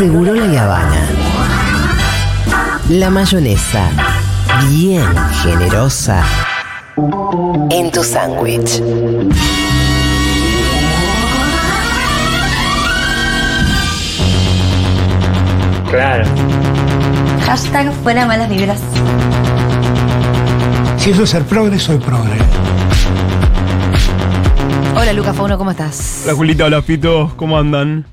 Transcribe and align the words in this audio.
Seguro 0.00 0.34
la 0.34 0.62
Habana. 0.64 1.08
La 2.88 3.10
mayonesa, 3.10 3.90
bien 4.70 5.04
generosa, 5.42 6.24
en 7.68 7.90
tu 7.90 8.02
sándwich. 8.02 8.82
Claro. 15.90 16.24
Hashtag 17.44 17.92
fuera 18.02 18.24
malas 18.24 18.48
vibras. 18.48 18.80
Si 20.96 21.10
eso 21.10 21.24
es 21.24 21.28
ser 21.28 21.44
progre, 21.44 21.78
soy 21.78 21.98
progre. 21.98 22.38
Hola 24.96 25.12
Luca 25.12 25.34
Fauno, 25.34 25.58
¿cómo 25.58 25.72
estás? 25.72 26.22
Hola 26.24 26.34
Julita, 26.34 26.64
hola 26.64 26.80
Pito, 26.80 27.34
¿cómo 27.36 27.58
andan? 27.58 28.06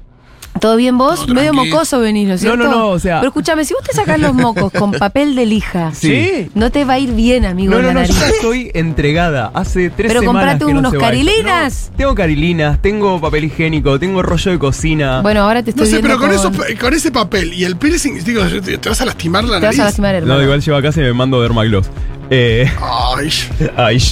¿Todo 0.60 0.76
bien 0.76 0.98
vos? 0.98 1.26
Todo 1.26 1.36
Medio 1.36 1.54
mocoso 1.54 2.00
venís, 2.00 2.28
¿no 2.28 2.34
es 2.36 2.44
No, 2.44 2.52
cierto? 2.54 2.70
no, 2.70 2.78
no, 2.78 2.88
o 2.90 3.00
sea- 3.00 3.20
Pero 3.20 3.30
escúchame, 3.30 3.66
si 3.66 3.74
vos 3.74 3.84
te 3.84 3.94
sacás 3.94 4.20
los 4.20 4.34
mocos 4.34 4.72
con 4.72 4.92
papel 5.00 5.36
de 5.36 5.46
lija, 5.46 5.92
Sí. 5.94 6.50
no 6.56 6.72
te 6.72 6.86
va 6.86 6.94
a 6.94 7.00
ir 7.00 7.12
bien, 7.14 7.46
amigo, 7.46 7.72
No, 7.72 7.78
en 7.80 7.82
no, 7.84 7.88
la 7.90 7.94
no, 7.94 8.06
yo 8.06 8.14
nariz. 8.14 8.20
ya 8.30 8.36
estoy 8.36 8.72
entregada. 8.74 9.52
Hace 9.54 9.90
tres 9.90 10.10
Pero 10.10 10.22
semanas 10.22 10.26
comprate 10.58 10.66
que 10.66 10.74
no 10.74 10.80
unos 10.80 10.94
carilinas. 10.96 11.88
No, 11.92 11.98
tengo 11.98 12.16
carilinas, 12.16 12.82
tengo 12.82 13.22
papel 13.22 13.44
higiénico, 13.46 14.00
tengo 14.00 14.22
rollo 14.22 14.52
de 14.52 14.60
cocina. 14.60 15.22
Bueno, 15.22 15.42
ahora 15.42 15.62
te 15.64 15.72
No 15.72 15.84
estoy 15.84 15.86
sé, 15.88 15.92
viendo 15.94 16.08
pero 16.08 16.20
con, 16.20 16.52
con- 16.54 16.66
eso, 16.70 16.80
con 16.80 16.94
ese 16.94 17.12
papel 17.12 17.54
y 17.54 17.64
el 17.64 17.78
piercing, 17.78 18.24
digo, 18.24 18.44
te 18.46 18.78
te 18.78 18.90
vas 18.90 19.02
a 19.02 19.06
lastimar 19.06 19.44
la 19.44 19.60
Te 19.60 19.66
vas 19.68 19.76
nariz. 19.76 19.80
a 19.80 19.84
lastimar, 19.86 20.16
hermano. 20.16 20.36
no, 20.38 20.44
igual 20.44 20.62
llevo 20.62 20.78
a 20.78 20.82
casa 20.82 21.00
y 21.00 21.04
me 21.04 21.14
mando 21.14 21.42
Dermagloss. 21.42 21.88
Eh, 22.30 22.70
Ay, 23.16 23.30
ay, 23.78 24.04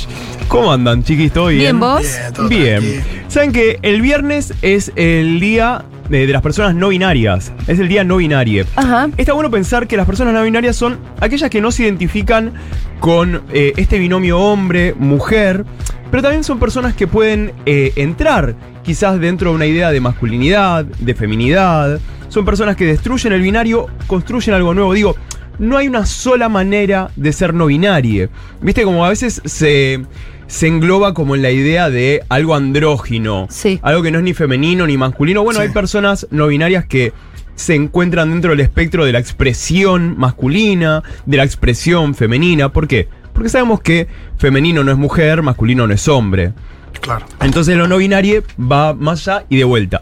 ¿cómo 0.47 0.71
andan, 0.71 1.03
chiquis? 1.03 1.31
¿Todo 1.33 1.47
bien? 1.47 1.59
Bien, 1.61 1.79
vos. 1.79 2.01
Bien, 2.01 2.33
todo 2.33 2.47
Bien. 2.47 3.03
Saben 3.27 3.51
que 3.51 3.79
el 3.81 4.01
viernes 4.01 4.53
es 4.61 4.91
el 4.95 5.39
día 5.41 5.83
de, 6.09 6.27
de 6.27 6.33
las 6.33 6.41
personas 6.41 6.75
no 6.75 6.89
binarias. 6.89 7.51
Es 7.67 7.79
el 7.79 7.87
día 7.87 8.03
no 8.03 8.17
binario. 8.17 8.65
Ajá. 8.75 9.09
Está 9.17 9.33
bueno 9.33 9.51
pensar 9.51 9.87
que 9.87 9.97
las 9.97 10.05
personas 10.05 10.33
no 10.33 10.43
binarias 10.43 10.75
son 10.75 10.97
aquellas 11.19 11.49
que 11.49 11.61
no 11.61 11.71
se 11.71 11.83
identifican 11.83 12.53
con 12.99 13.43
eh, 13.51 13.73
este 13.77 13.99
binomio 13.99 14.39
hombre-mujer, 14.39 15.65
pero 16.11 16.23
también 16.23 16.43
son 16.43 16.59
personas 16.59 16.93
que 16.93 17.07
pueden 17.07 17.53
eh, 17.65 17.93
entrar 17.95 18.55
quizás 18.83 19.19
dentro 19.19 19.49
de 19.49 19.55
una 19.55 19.65
idea 19.65 19.91
de 19.91 19.99
masculinidad, 19.99 20.85
de 20.85 21.15
feminidad. 21.15 21.99
Son 22.29 22.45
personas 22.45 22.75
que 22.75 22.85
destruyen 22.85 23.33
el 23.33 23.41
binario, 23.41 23.87
construyen 24.07 24.55
algo 24.55 24.73
nuevo. 24.73 24.93
Digo, 24.93 25.15
no 25.59 25.77
hay 25.77 25.87
una 25.87 26.05
sola 26.05 26.49
manera 26.49 27.09
de 27.15 27.33
ser 27.33 27.53
no 27.53 27.67
binario. 27.67 28.29
Viste, 28.61 28.83
como 28.83 29.05
a 29.05 29.09
veces 29.09 29.41
se, 29.45 30.01
se 30.47 30.67
engloba 30.67 31.13
como 31.13 31.35
en 31.35 31.41
la 31.41 31.51
idea 31.51 31.89
de 31.89 32.23
algo 32.29 32.55
andrógino. 32.55 33.47
Sí. 33.49 33.79
Algo 33.81 34.01
que 34.03 34.11
no 34.11 34.19
es 34.19 34.23
ni 34.23 34.33
femenino 34.33 34.85
ni 34.87 34.97
masculino. 34.97 35.43
Bueno, 35.43 35.59
Sí. 35.59 35.67
hay 35.67 35.73
personas 35.73 36.27
no 36.31 36.47
binarias 36.47 36.85
que 36.85 37.13
se 37.55 37.73
encuentran 37.75 38.29
dentro 38.31 38.51
del 38.51 38.59
espectro 38.59 39.05
de 39.05 39.13
la 39.13 39.19
expresión 39.19 40.15
masculina, 40.17 41.03
de 41.25 41.37
la 41.37 41.43
expresión 41.43 42.13
femenina. 42.13 42.71
¿Por 42.71 42.87
qué? 42.87 43.07
Porque 43.33 43.49
sabemos 43.49 43.81
que 43.81 44.07
femenino 44.37 44.83
no 44.83 44.91
es 44.91 44.97
mujer, 44.97 45.41
masculino 45.41 45.87
no 45.87 45.93
es 45.93 46.07
hombre. 46.07 46.53
Claro. 47.01 47.25
Entonces 47.41 47.75
lo 47.77 47.87
no 47.87 47.97
binario 47.97 48.43
va 48.59 48.93
más 48.93 49.27
allá 49.27 49.45
y 49.49 49.57
de 49.57 49.63
vuelta. 49.63 50.01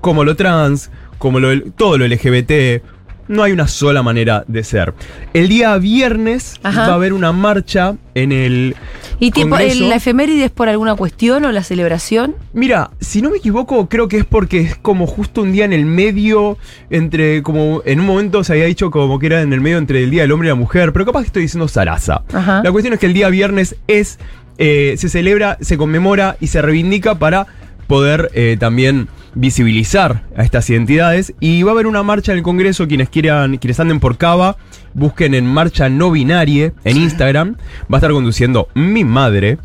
Como 0.00 0.24
lo 0.24 0.36
trans, 0.36 0.90
como 1.18 1.40
lo, 1.40 1.60
todo 1.72 1.98
lo 1.98 2.04
LGBT, 2.06 2.82
no 3.28 3.42
hay 3.42 3.52
una 3.52 3.68
sola 3.68 4.02
manera 4.02 4.44
de 4.48 4.64
ser. 4.64 4.94
El 5.34 5.48
día 5.48 5.76
viernes 5.78 6.56
Ajá. 6.62 6.86
va 6.86 6.92
a 6.92 6.94
haber 6.94 7.12
una 7.12 7.32
marcha 7.32 7.94
en 8.14 8.32
el 8.32 8.74
¿Y 9.20 9.30
Congreso. 9.30 9.82
el- 9.84 9.88
la 9.90 9.96
efeméride 9.96 10.44
es 10.46 10.50
por 10.50 10.68
alguna 10.68 10.94
cuestión 10.94 11.44
o 11.44 11.52
la 11.52 11.62
celebración? 11.62 12.34
Mira, 12.52 12.90
si 13.00 13.20
no 13.22 13.30
me 13.30 13.38
equivoco, 13.38 13.88
creo 13.88 14.08
que 14.08 14.18
es 14.18 14.24
porque 14.24 14.60
es 14.60 14.76
como 14.76 15.06
justo 15.06 15.42
un 15.42 15.52
día 15.52 15.64
en 15.64 15.72
el 15.72 15.84
medio, 15.86 16.56
entre, 16.90 17.42
como 17.42 17.82
en 17.84 18.00
un 18.00 18.06
momento 18.06 18.42
se 18.44 18.52
había 18.54 18.64
dicho 18.64 18.90
como 18.90 19.18
que 19.18 19.26
era 19.26 19.42
en 19.42 19.52
el 19.52 19.60
medio 19.60 19.78
entre 19.78 20.02
el 20.02 20.10
Día 20.10 20.22
del 20.22 20.32
Hombre 20.32 20.48
y 20.48 20.50
la 20.50 20.54
Mujer, 20.54 20.92
pero 20.92 21.04
capaz 21.04 21.20
que 21.20 21.26
estoy 21.26 21.42
diciendo 21.42 21.68
zaraza. 21.68 22.22
Ajá. 22.32 22.62
La 22.64 22.72
cuestión 22.72 22.94
es 22.94 23.00
que 23.00 23.06
el 23.06 23.12
día 23.14 23.28
viernes 23.28 23.76
es, 23.88 24.18
eh, 24.58 24.94
se 24.98 25.08
celebra, 25.08 25.58
se 25.60 25.76
conmemora 25.76 26.36
y 26.40 26.46
se 26.48 26.62
reivindica 26.62 27.16
para 27.18 27.46
poder 27.86 28.30
eh, 28.34 28.56
también 28.58 29.08
visibilizar 29.34 30.22
a 30.36 30.42
estas 30.42 30.68
identidades. 30.70 31.34
Y 31.40 31.62
va 31.62 31.70
a 31.70 31.74
haber 31.74 31.86
una 31.86 32.02
marcha 32.02 32.32
en 32.32 32.38
el 32.38 32.44
Congreso, 32.44 32.88
quienes 32.88 33.08
quieran, 33.08 33.58
quienes 33.58 33.80
anden 33.80 34.00
por 34.00 34.16
Cava, 34.16 34.56
busquen 34.94 35.34
en 35.34 35.46
Marcha 35.46 35.88
No 35.88 36.10
Binarie 36.10 36.72
en 36.84 36.96
Instagram. 36.96 37.56
Va 37.92 37.96
a 37.96 37.98
estar 37.98 38.10
conduciendo 38.10 38.68
mi 38.74 39.04
madre. 39.04 39.58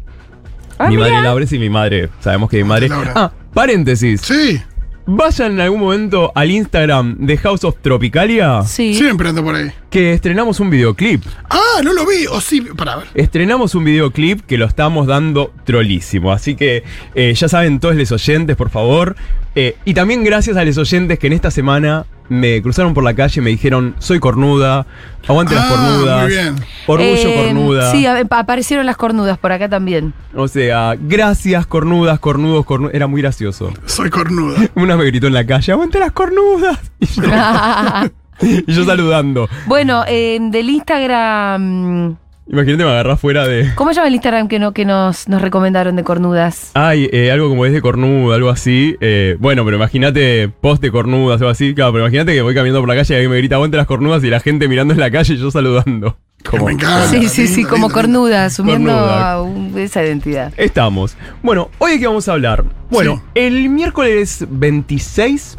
Ah, 0.78 0.88
mi 0.90 0.98
mira. 0.98 1.10
madre 1.10 1.24
Laura 1.24 1.46
y 1.50 1.60
mi 1.60 1.70
madre. 1.70 2.10
Sabemos 2.20 2.50
que 2.50 2.58
mi 2.58 2.64
madre. 2.64 2.90
Laura. 2.90 3.14
Ah, 3.16 3.32
paréntesis. 3.54 4.22
Sí, 4.22 4.62
Vayan 5.06 5.54
en 5.54 5.60
algún 5.60 5.82
momento 5.82 6.32
al 6.34 6.50
Instagram 6.50 7.18
de 7.20 7.38
House 7.38 7.64
of 7.66 7.76
Tropicalia. 7.82 8.64
Sí. 8.64 8.94
siempre 8.94 9.30
ando 9.30 9.44
por 9.44 9.56
ahí. 9.56 9.72
Que 9.90 10.14
estrenamos 10.14 10.60
un 10.60 10.70
videoclip. 10.70 11.24
Ah, 11.50 11.82
no 11.84 11.94
lo 11.94 12.06
vi. 12.06 12.26
O 12.28 12.40
sí, 12.40 12.62
para 12.62 12.98
ver. 12.98 13.08
Estrenamos 13.14 13.76
un 13.76 13.84
videoclip 13.84 14.42
que 14.42 14.58
lo 14.58 14.66
estamos 14.66 15.06
dando 15.06 15.54
trolísimo. 15.66 16.32
Así 16.32 16.56
que 16.56 16.84
eh, 17.16 17.34
ya 17.34 17.50
saben 17.50 17.80
todos 17.80 17.96
los 17.96 18.12
oyentes, 18.12 18.56
por 18.56 18.70
favor. 18.70 19.16
Eh, 19.56 19.76
y 19.86 19.94
también 19.94 20.24
gracias 20.24 20.56
a 20.58 20.64
los 20.64 20.78
oyentes 20.78 21.20
que 21.20 21.28
en 21.28 21.34
esta 21.34 21.52
semana 21.52 22.06
me 22.34 22.62
cruzaron 22.62 22.94
por 22.94 23.04
la 23.04 23.14
calle 23.14 23.40
y 23.40 23.44
me 23.44 23.50
dijeron, 23.52 23.96
soy 24.00 24.20
cornuda, 24.20 24.86
aguante 25.28 25.56
las 25.56 25.66
Ah, 25.66 25.70
cornudas. 25.70 26.22
muy 26.24 26.32
bien. 26.32 26.56
Orgullo 26.88 27.30
Eh, 27.30 27.44
cornuda. 27.46 27.92
Sí, 27.92 28.06
aparecieron 28.06 28.86
las 28.86 28.98
cornudas 28.98 29.38
por 29.38 29.52
acá 29.52 29.70
también. 29.70 30.14
O 30.36 30.48
sea, 30.48 30.96
gracias 31.00 31.66
cornudas, 31.66 32.20
cornudos, 32.20 32.66
cornudas. 32.66 32.96
Era 32.96 33.08
muy 33.08 33.22
gracioso. 33.22 33.72
Soy 33.86 34.10
cornuda. 34.10 34.58
Una 34.76 34.98
me 34.98 35.06
gritó 35.06 35.28
en 35.28 35.34
la 35.34 35.46
calle, 35.46 35.72
aguante 35.72 36.00
las 36.00 36.12
cornudas. 36.12 36.80
Y 37.00 37.06
yo, 37.06 37.24
y 38.68 38.74
yo 38.74 38.84
saludando. 38.84 39.48
bueno, 39.68 40.04
eh, 40.08 40.40
del 40.42 40.70
Instagram. 40.72 42.18
Imagínate 42.46 42.84
me 42.84 42.90
agarrás 42.92 43.20
fuera 43.22 43.48
de... 43.48 43.72
¿Cómo 43.76 43.92
se 43.92 43.96
llama 43.96 44.10
el 44.10 44.16
Instagram 44.16 44.48
que, 44.50 44.60
no, 44.60 44.74
que 44.74 44.84
nos, 44.84 45.30
nos 45.30 45.42
recomendaron 45.42 45.96
de 45.96 46.04
cornudas? 46.04 46.72
Ay, 46.74 47.10
eh, 47.14 47.32
algo 47.32 47.48
como 47.50 47.66
es 47.66 47.72
de 47.72 47.82
cornuda, 47.82 48.36
algo 48.36 48.50
así. 48.50 48.96
Eh, 49.00 49.38
bueno, 49.40 49.64
pero 49.64 49.78
imagínate 49.78 50.50
post 50.50 50.82
de 50.82 50.92
cornudas 50.92 51.42
o 51.42 51.48
así. 51.48 51.74
Claro, 51.74 51.94
pero 51.94 52.04
imagínate 52.04 52.34
que 52.34 52.42
voy 52.42 52.54
caminando 52.54 52.82
por 52.82 52.90
la 52.90 52.96
calle 52.96 53.14
y 53.14 53.16
alguien 53.16 53.32
me 53.32 53.38
grita 53.38 53.56
aguante 53.56 53.78
las 53.78 53.88
cornudas 53.88 54.24
y 54.26 54.30
la 54.30 54.42
gente 54.42 54.68
mirando 54.68 54.94
en 54.94 55.00
la 55.00 55.10
calle 55.10 55.34
y 55.36 55.38
yo 55.38 55.52
saludando. 55.52 56.18
Como, 56.44 56.66
Me 56.66 56.74
encanta. 56.74 57.08
sí, 57.08 57.30
sí, 57.30 57.48
sí, 57.48 57.64
como 57.64 57.90
cornuda, 57.90 58.44
asumiendo 58.44 58.92
Cornuda. 58.92 59.32
a 59.32 59.42
un- 59.42 59.78
esa 59.78 60.04
identidad. 60.04 60.52
Estamos. 60.58 61.16
Bueno, 61.42 61.70
hoy 61.78 61.92
de 61.94 62.00
qué 62.00 62.08
vamos 62.08 62.28
a 62.28 62.34
hablar. 62.34 62.66
Bueno, 62.90 63.16
Sí. 63.16 63.22
el 63.36 63.70
miércoles 63.70 64.46
26 64.50 65.58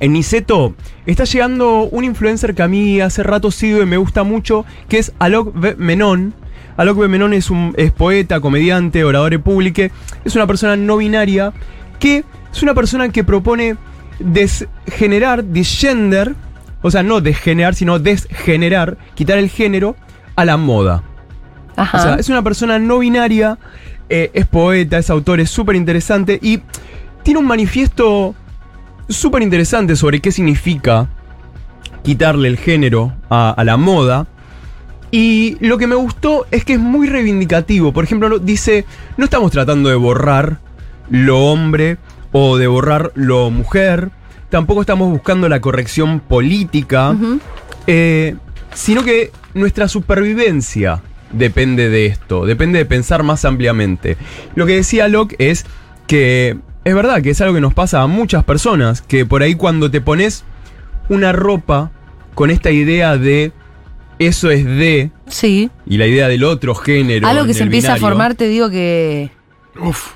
en 0.00 0.14
Niceto 0.14 0.74
está 1.06 1.24
llegando 1.24 1.82
un 1.82 2.04
influencer 2.04 2.54
que 2.54 2.62
a 2.62 2.68
mí 2.68 3.00
hace 3.00 3.22
rato 3.22 3.50
sigo 3.50 3.82
y 3.82 3.86
me 3.86 3.98
gusta 3.98 4.24
mucho, 4.24 4.64
que 4.88 4.98
es 4.98 5.12
Alok. 5.18 5.54
Menon. 5.76 6.34
Alok. 6.76 7.06
Menon 7.06 7.34
es, 7.34 7.50
un, 7.50 7.74
es 7.76 7.92
poeta, 7.92 8.40
comediante, 8.40 9.04
orador 9.04 9.40
público. 9.42 9.82
Es 10.24 10.34
una 10.34 10.46
persona 10.46 10.76
no 10.76 10.96
binaria 10.96 11.52
que 11.98 12.24
es 12.52 12.62
una 12.62 12.74
persona 12.74 13.10
que 13.10 13.24
propone 13.24 13.76
desgenerar, 14.18 15.44
desgender, 15.44 16.34
o 16.82 16.90
sea, 16.90 17.02
no 17.02 17.20
desgenerar, 17.20 17.74
sino 17.74 17.98
desgenerar, 17.98 18.96
quitar 19.14 19.38
el 19.38 19.50
género 19.50 19.96
a 20.34 20.44
la 20.44 20.56
moda. 20.56 21.02
Ajá. 21.76 21.98
O 21.98 22.02
sea, 22.02 22.14
es 22.14 22.28
una 22.28 22.42
persona 22.42 22.78
no 22.78 22.98
binaria, 22.98 23.58
eh, 24.08 24.30
es 24.32 24.46
poeta, 24.46 24.98
es 24.98 25.10
autor, 25.10 25.40
es 25.40 25.50
súper 25.50 25.76
interesante 25.76 26.38
y 26.40 26.60
tiene 27.22 27.38
un 27.38 27.46
manifiesto 27.46 28.34
súper 29.10 29.42
interesante 29.42 29.96
sobre 29.96 30.20
qué 30.20 30.32
significa 30.32 31.08
quitarle 32.02 32.48
el 32.48 32.56
género 32.56 33.12
a, 33.28 33.50
a 33.50 33.64
la 33.64 33.76
moda. 33.76 34.26
Y 35.10 35.56
lo 35.60 35.76
que 35.76 35.86
me 35.86 35.96
gustó 35.96 36.46
es 36.50 36.64
que 36.64 36.74
es 36.74 36.80
muy 36.80 37.08
reivindicativo. 37.08 37.92
Por 37.92 38.04
ejemplo, 38.04 38.38
dice, 38.38 38.84
no 39.16 39.24
estamos 39.24 39.50
tratando 39.50 39.88
de 39.88 39.96
borrar 39.96 40.58
lo 41.10 41.46
hombre 41.46 41.98
o 42.32 42.56
de 42.56 42.68
borrar 42.68 43.12
lo 43.14 43.50
mujer. 43.50 44.10
Tampoco 44.48 44.80
estamos 44.82 45.10
buscando 45.10 45.48
la 45.48 45.60
corrección 45.60 46.20
política. 46.20 47.16
Eh, 47.86 48.36
sino 48.74 49.02
que 49.02 49.32
nuestra 49.54 49.88
supervivencia 49.88 51.02
depende 51.32 51.88
de 51.88 52.06
esto, 52.06 52.46
depende 52.46 52.78
de 52.78 52.84
pensar 52.84 53.22
más 53.22 53.44
ampliamente. 53.44 54.16
Lo 54.54 54.66
que 54.66 54.76
decía 54.76 55.08
Locke 55.08 55.36
es 55.38 55.66
que 56.06 56.58
es 56.84 56.94
verdad 56.94 57.22
que 57.22 57.30
es 57.30 57.40
algo 57.40 57.54
que 57.54 57.60
nos 57.60 57.74
pasa 57.74 58.02
a 58.02 58.06
muchas 58.06 58.44
personas, 58.44 59.02
que 59.02 59.26
por 59.26 59.42
ahí 59.42 59.54
cuando 59.54 59.90
te 59.90 60.00
pones 60.00 60.44
una 61.08 61.32
ropa 61.32 61.90
con 62.34 62.50
esta 62.50 62.70
idea 62.70 63.16
de 63.16 63.52
eso 64.18 64.50
es 64.50 64.64
de, 64.64 65.10
Sí. 65.28 65.70
y 65.86 65.96
la 65.96 66.06
idea 66.06 66.28
del 66.28 66.44
otro 66.44 66.74
género. 66.74 67.26
Algo 67.26 67.46
que 67.46 67.54
se 67.54 67.62
empieza 67.62 67.94
a 67.94 67.96
formar, 67.96 68.34
te 68.34 68.48
digo 68.48 68.70
que 68.70 69.30
Uf, 69.80 70.08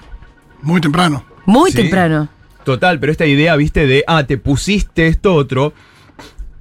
muy 0.62 0.80
temprano. 0.80 1.24
muy 1.46 1.70
Sí. 1.70 1.76
temprano. 1.78 2.28
Total, 2.64 2.98
pero 2.98 3.12
esta 3.12 3.26
idea, 3.26 3.56
viste, 3.56 3.86
de, 3.86 4.04
ah, 4.06 4.24
te 4.24 4.38
pusiste 4.38 5.06
esto 5.06 5.34
otro, 5.34 5.74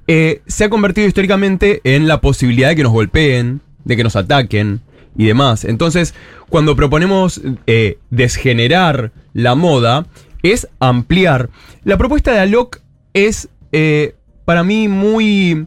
eh, 0.06 0.42
se 0.46 0.64
ha 0.64 0.68
convertido 0.68 1.06
históricamente 1.06 1.80
en 1.84 2.06
la 2.08 2.20
posibilidad 2.20 2.68
de 2.68 2.76
que 2.76 2.82
nos 2.82 2.92
golpeen, 2.92 3.60
de 3.84 3.96
que 3.96 4.04
nos 4.04 4.16
ataquen 4.16 4.80
y 5.16 5.26
demás. 5.26 5.64
Entonces, 5.64 6.14
cuando 6.48 6.76
proponemos 6.76 7.40
eh, 7.66 7.98
desgenerar 8.10 9.12
la 9.32 9.54
moda, 9.54 10.06
es 10.42 10.68
ampliar. 10.78 11.50
La 11.84 11.96
propuesta 11.96 12.32
de 12.32 12.40
Alok 12.40 12.80
es 13.12 13.48
eh, 13.72 14.14
para 14.44 14.62
mí 14.62 14.88
muy 14.88 15.66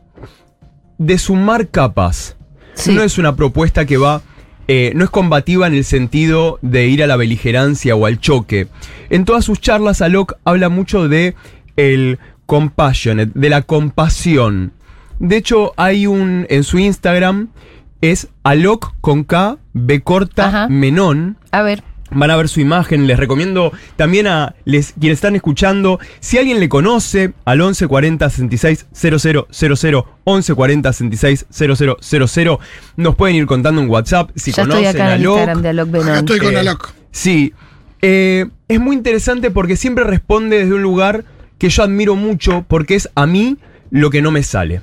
de 0.98 1.18
sumar 1.18 1.70
capas. 1.70 2.36
Sí. 2.74 2.94
No 2.94 3.02
es 3.02 3.18
una 3.18 3.36
propuesta 3.36 3.86
que 3.86 3.98
va, 3.98 4.22
eh, 4.68 4.92
no 4.96 5.04
es 5.04 5.10
combativa 5.10 5.66
en 5.66 5.74
el 5.74 5.84
sentido 5.84 6.60
de 6.62 6.88
ir 6.88 7.02
a 7.02 7.08
la 7.08 7.16
beligerancia 7.16 7.96
o 7.96 8.06
al 8.06 8.20
choque. 8.20 8.68
En 9.10 9.26
todas 9.26 9.46
sus 9.46 9.60
charlas, 9.60 10.02
Alok 10.02 10.34
habla 10.44 10.70
mucho 10.70 11.08
de 11.08 11.36
el 11.76 12.20
compassionate, 12.46 13.32
de 13.34 13.50
la 13.50 13.62
compasión. 13.64 14.74
De 15.20 15.38
hecho, 15.38 15.74
hay 15.78 16.06
un, 16.06 16.46
en 16.50 16.64
su 16.64 16.78
Instagram, 16.78 17.50
es 18.02 18.28
Alok 18.44 18.94
con 19.02 19.24
K, 19.24 19.58
B 19.74 20.02
corta, 20.02 20.48
Ajá. 20.48 20.68
Menón. 20.70 21.38
A 21.52 21.62
ver. 21.62 21.84
Van 22.10 22.32
a 22.32 22.38
ver 22.38 22.48
su 22.48 22.62
imagen. 22.62 23.06
Les 23.06 23.18
recomiendo 23.20 23.74
también 23.98 24.28
a 24.28 24.56
les, 24.64 24.94
quienes 24.94 25.18
están 25.18 25.36
escuchando, 25.36 26.00
si 26.22 26.38
alguien 26.38 26.60
le 26.62 26.70
conoce, 26.70 27.34
al 27.44 27.58
1140 27.58 28.30
66 28.30 28.86
000, 28.94 29.18
1140 30.26 30.94
66 30.94 31.46
000, 31.52 32.60
nos 32.96 33.16
pueden 33.16 33.36
ir 33.36 33.46
contando 33.46 33.82
en 33.82 33.90
WhatsApp 33.90 34.30
si 34.36 34.52
ya 34.52 34.64
conocen 34.64 34.86
estoy 34.86 35.02
acá 35.02 35.12
a 35.12 35.16
en. 35.16 35.32
Instagram 35.32 35.62
de 35.62 35.70
Alok 35.70 35.88
Acá 35.90 35.98
Benon. 36.00 36.18
estoy 36.20 36.40
con 36.40 36.54
Eh, 36.54 36.58
Alok. 36.60 36.92
Sí. 37.12 37.54
Eh, 38.02 38.46
es 38.68 38.80
muy 38.80 38.96
interesante 38.96 39.52
porque 39.52 39.76
siempre 39.76 40.04
responde 40.06 40.60
desde 40.60 40.74
un 40.76 40.84
lugar 40.84 41.26
que 41.58 41.70
yo 41.70 41.84
admiro 41.84 42.16
mucho 42.16 42.64
porque 42.68 42.96
es 42.96 43.10
a 43.16 43.26
mí 43.26 43.58
lo 43.90 44.10
que 44.12 44.22
no 44.22 44.32
me 44.32 44.44
sale. 44.44 44.82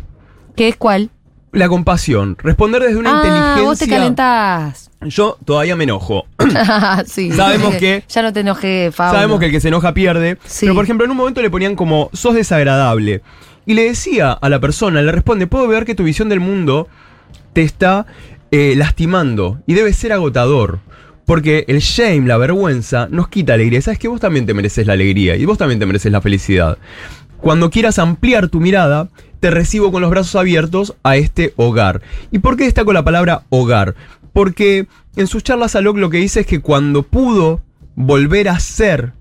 ¿Qué 0.57 0.69
es 0.69 0.77
cuál? 0.77 1.11
La 1.55 1.69
compasión. 1.69 2.37
Responder 2.43 2.83
desde 2.83 2.97
una 2.97 3.13
ah, 3.13 3.17
inteligencia. 3.17 3.63
vos 3.63 3.79
te 3.79 3.89
calentás. 3.89 4.91
Yo 5.03 5.39
todavía 5.45 5.77
me 5.77 5.85
enojo. 5.85 6.27
sí. 7.07 7.31
Sabemos 7.33 7.75
que- 7.79 8.05
Ya 8.09 8.23
no 8.23 8.33
te 8.33 8.41
enojé, 8.41 8.91
Fauno. 8.93 9.15
Sabemos 9.15 9.39
que 9.39 9.47
el 9.47 9.53
que 9.53 9.61
se 9.61 9.69
enoja 9.69 9.95
pierde. 9.95 10.39
Sí. 10.45 10.67
Pero 10.67 10.75
por 10.75 10.85
ejemplo, 10.85 11.05
en 11.05 11.13
un 11.13 11.17
momento 11.17 11.43
le 11.43 11.51
ponían 11.51 11.77
como, 11.77 12.11
sos 12.13 12.35
desagradable. 12.35 13.23
Y 13.67 13.75
le 13.75 13.85
decía 13.85 14.33
a 14.33 14.49
la 14.49 14.61
persona, 14.61 15.01
le 15.01 15.13
responde, 15.13 15.47
puedo 15.47 15.67
ver 15.69 15.85
que 15.85 15.95
tu 15.95 16.05
visión 16.05 16.29
del 16.29 16.41
mundo 16.41 16.89
te 17.53 17.63
está 17.63 18.07
eh, 18.51 18.75
lastimando 18.77 19.61
y 19.67 19.75
debe 19.75 19.93
ser 19.93 20.13
agotador. 20.13 20.81
Porque 21.25 21.65
el 21.69 21.79
shame, 21.79 22.27
la 22.27 22.37
vergüenza, 22.37 23.09
nos 23.11 23.29
quita 23.29 23.55
alegría. 23.55 23.81
Sabes 23.81 23.99
que 23.99 24.09
vos 24.09 24.21
también 24.21 24.45
te 24.45 24.53
mereces 24.53 24.87
la 24.87 24.93
alegría 24.93 25.37
y 25.37 25.45
vos 25.47 25.57
también 25.57 25.81
te 25.81 25.87
mereces 25.87 26.13
la 26.13 26.21
felicidad. 26.21 26.77
Cuando 27.39 27.71
quieras 27.71 27.99
ampliar 27.99 28.49
tu 28.49 28.61
mirada, 28.61 29.09
te 29.45 29.51
recibo 29.51 29.93
con 29.93 30.01
los 30.01 30.09
brazos 30.11 30.37
abiertos 30.37 30.95
a 31.03 31.17
este 31.19 31.53
hogar. 31.57 32.01
¿Y 32.31 32.39
por 32.39 32.57
qué 32.57 32.65
destaco 32.65 32.95
la 32.95 33.05
palabra 33.05 33.43
hogar? 33.51 33.95
Porque 34.33 34.87
en 35.17 35.27
sus 35.27 35.45
charlas 35.45 35.77
Alok 35.77 35.99
lo 35.99 36.09
que 36.09 36.17
dice 36.17 36.41
es 36.41 36.47
que 36.47 36.61
cuando 36.63 37.03
pudo 37.03 37.61
volver 37.95 38.49
a 38.49 38.59
ser 38.59 39.13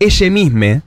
ella 0.00 0.30
misma, 0.32 0.82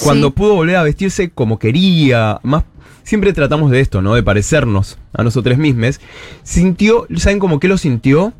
cuando 0.00 0.28
Sí. 0.28 0.32
pudo 0.36 0.54
volver 0.54 0.76
a 0.76 0.84
vestirse 0.84 1.30
como 1.30 1.58
quería, 1.58 2.38
más 2.44 2.62
siempre 3.02 3.32
tratamos 3.32 3.72
de 3.72 3.80
esto, 3.80 4.00
¿no? 4.00 4.14
De 4.14 4.22
parecernos 4.22 4.96
a 5.12 5.24
nosotros 5.24 5.58
mismos, 5.58 6.00
sintió, 6.44 7.08
¿saben 7.16 7.40
cómo 7.40 7.58
que 7.58 7.66
lo 7.66 7.78
sintió? 7.78 8.32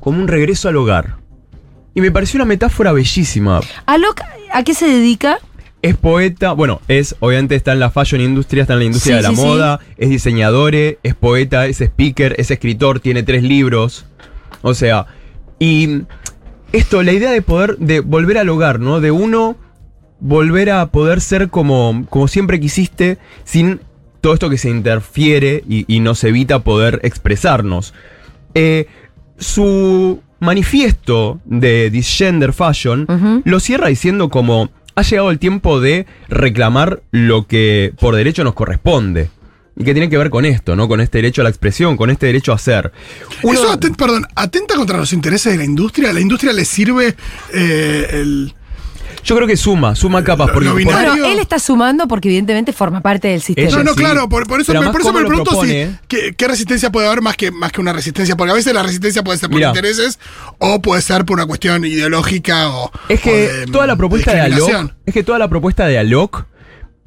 Como 0.00 0.18
un 0.18 0.26
regreso 0.26 0.68
al 0.68 0.74
hogar. 0.76 1.14
Y 1.94 2.00
me 2.00 2.10
pareció 2.10 2.38
una 2.38 2.44
metáfora 2.44 2.90
bellísima. 2.90 3.60
Alok, 3.86 4.20
¿a 4.52 4.64
qué 4.64 4.74
se 4.74 4.86
dedica? 4.88 5.38
Es 5.82 5.96
poeta, 5.96 6.52
bueno, 6.52 6.80
es, 6.88 7.16
obviamente 7.20 7.54
está 7.54 7.72
en 7.72 7.80
la 7.80 7.90
fashion 7.90 8.20
industria, 8.20 8.62
está 8.62 8.74
en 8.74 8.78
la 8.80 8.84
industria 8.84 9.16
Sí, 9.16 9.16
de 9.16 9.22
la 9.22 9.30
sí, 9.30 9.36
sí. 9.36 9.42
moda, 9.42 9.80
es 9.96 10.10
diseñador, 10.10 10.74
es 10.74 11.14
poeta, 11.18 11.66
es 11.66 11.80
speaker, 11.80 12.34
es 12.38 12.50
escritor, 12.50 13.00
tiene 13.00 13.22
tres 13.22 13.42
libros. 13.42 14.04
O 14.60 14.74
sea, 14.74 15.06
y 15.58 16.02
esto, 16.72 17.02
la 17.02 17.12
idea 17.12 17.30
de 17.30 17.40
poder, 17.40 17.78
de 17.78 18.00
volver 18.00 18.36
al 18.38 18.48
hogar, 18.50 18.78
¿no? 18.78 19.00
De 19.00 19.10
uno 19.10 19.56
volver 20.20 20.70
a 20.70 20.84
poder 20.86 21.22
ser 21.22 21.48
como, 21.48 22.04
como 22.10 22.28
siempre 22.28 22.60
quisiste, 22.60 23.16
sin 23.44 23.80
todo 24.20 24.34
esto 24.34 24.50
que 24.50 24.58
se 24.58 24.68
interfiere 24.68 25.64
y, 25.66 25.86
y 25.88 26.00
nos 26.00 26.22
evita 26.24 26.58
poder 26.58 27.00
expresarnos. 27.04 27.94
Eh, 28.54 28.86
su 29.38 30.20
manifiesto 30.40 31.40
de 31.46 31.90
Disgender 31.90 32.52
Fashion 32.52 33.42
lo 33.44 33.60
cierra 33.60 33.88
diciendo 33.88 34.28
como 34.28 34.68
ha 34.94 35.02
llegado 35.02 35.30
el 35.30 35.38
tiempo 35.38 35.80
de 35.80 36.06
reclamar 36.28 37.02
lo 37.10 37.46
que 37.46 37.92
por 37.98 38.14
derecho 38.16 38.44
nos 38.44 38.54
corresponde. 38.54 39.30
Y 39.76 39.84
que 39.84 39.92
tiene 39.94 40.10
que 40.10 40.18
ver 40.18 40.28
con 40.28 40.44
esto, 40.44 40.76
¿no? 40.76 40.88
Con 40.88 41.00
este 41.00 41.18
derecho 41.18 41.40
a 41.40 41.44
la 41.44 41.48
expresión, 41.50 41.96
con 41.96 42.10
este 42.10 42.26
derecho 42.26 42.52
a 42.52 42.58
ser. 42.58 42.92
Uno- 43.42 43.54
Eso, 43.60 43.72
aten- 43.72 43.96
perdón, 43.96 44.26
atenta 44.34 44.74
contra 44.74 44.98
los 44.98 45.12
intereses 45.14 45.52
de 45.52 45.58
la 45.58 45.64
industria. 45.64 46.10
¿A 46.10 46.12
la 46.12 46.20
industria 46.20 46.52
le 46.52 46.64
sirve 46.66 47.14
eh, 47.54 48.06
el. 48.10 48.54
Yo 49.24 49.36
creo 49.36 49.46
que 49.46 49.56
suma, 49.56 49.94
suma 49.94 50.22
capas. 50.24 50.48
Lo- 50.48 50.52
Porque, 50.54 50.66
lo 50.68 50.72
por- 50.72 50.78
binario. 50.78 51.10
Bueno, 51.12 51.26
él 51.26 51.38
está 51.38 51.58
sumando 51.58 52.08
porque 52.08 52.28
evidentemente 52.28 52.72
forma 52.72 53.00
parte 53.00 53.28
del 53.28 53.42
sistema. 53.42 53.68
Ella 53.68 53.78
No, 53.78 53.84
no, 53.84 53.90
sí. 53.92 53.96
claro, 53.98 54.28
por, 54.28 54.46
por 54.46 54.60
eso, 54.60 54.68
Pero 54.72 54.80
me, 54.80 54.86
además, 54.86 54.92
por 54.92 55.00
eso 55.00 55.08
¿cómo 55.08 55.18
me 55.18 55.22
lo 55.22 55.44
pregunto 55.44 55.64
si? 55.64 55.96
¿qué, 56.08 56.34
qué 56.36 56.48
resistencia 56.48 56.90
puede 56.90 57.06
haber 57.06 57.20
más 57.22 57.36
que, 57.36 57.50
más 57.50 57.72
que 57.72 57.80
una 57.80 57.92
resistencia. 57.92 58.36
Porque 58.36 58.52
a 58.52 58.54
veces 58.54 58.72
la 58.74 58.82
resistencia 58.82 59.22
puede 59.22 59.38
ser 59.38 59.50
por 59.50 59.60
intereses 59.60 60.18
o 60.58 60.80
puede 60.82 61.02
ser 61.02 61.24
por 61.24 61.36
una 61.38 61.46
cuestión 61.46 61.84
ideológica 61.84 62.70
o. 62.70 62.90
Es 63.08 63.20
que 63.20 63.30
o 63.30 63.36
de, 63.60 63.66
toda 63.66 63.86
la 63.86 63.96
propuesta 63.96 64.32
de, 64.32 64.40
Alok, 64.40 64.56
discriminación. 64.56 64.96
es 65.06 65.14
que 65.14 65.22
toda 65.22 65.38
la 65.38 65.48
propuesta 65.48 65.86
de 65.86 65.98
Alok 65.98 66.44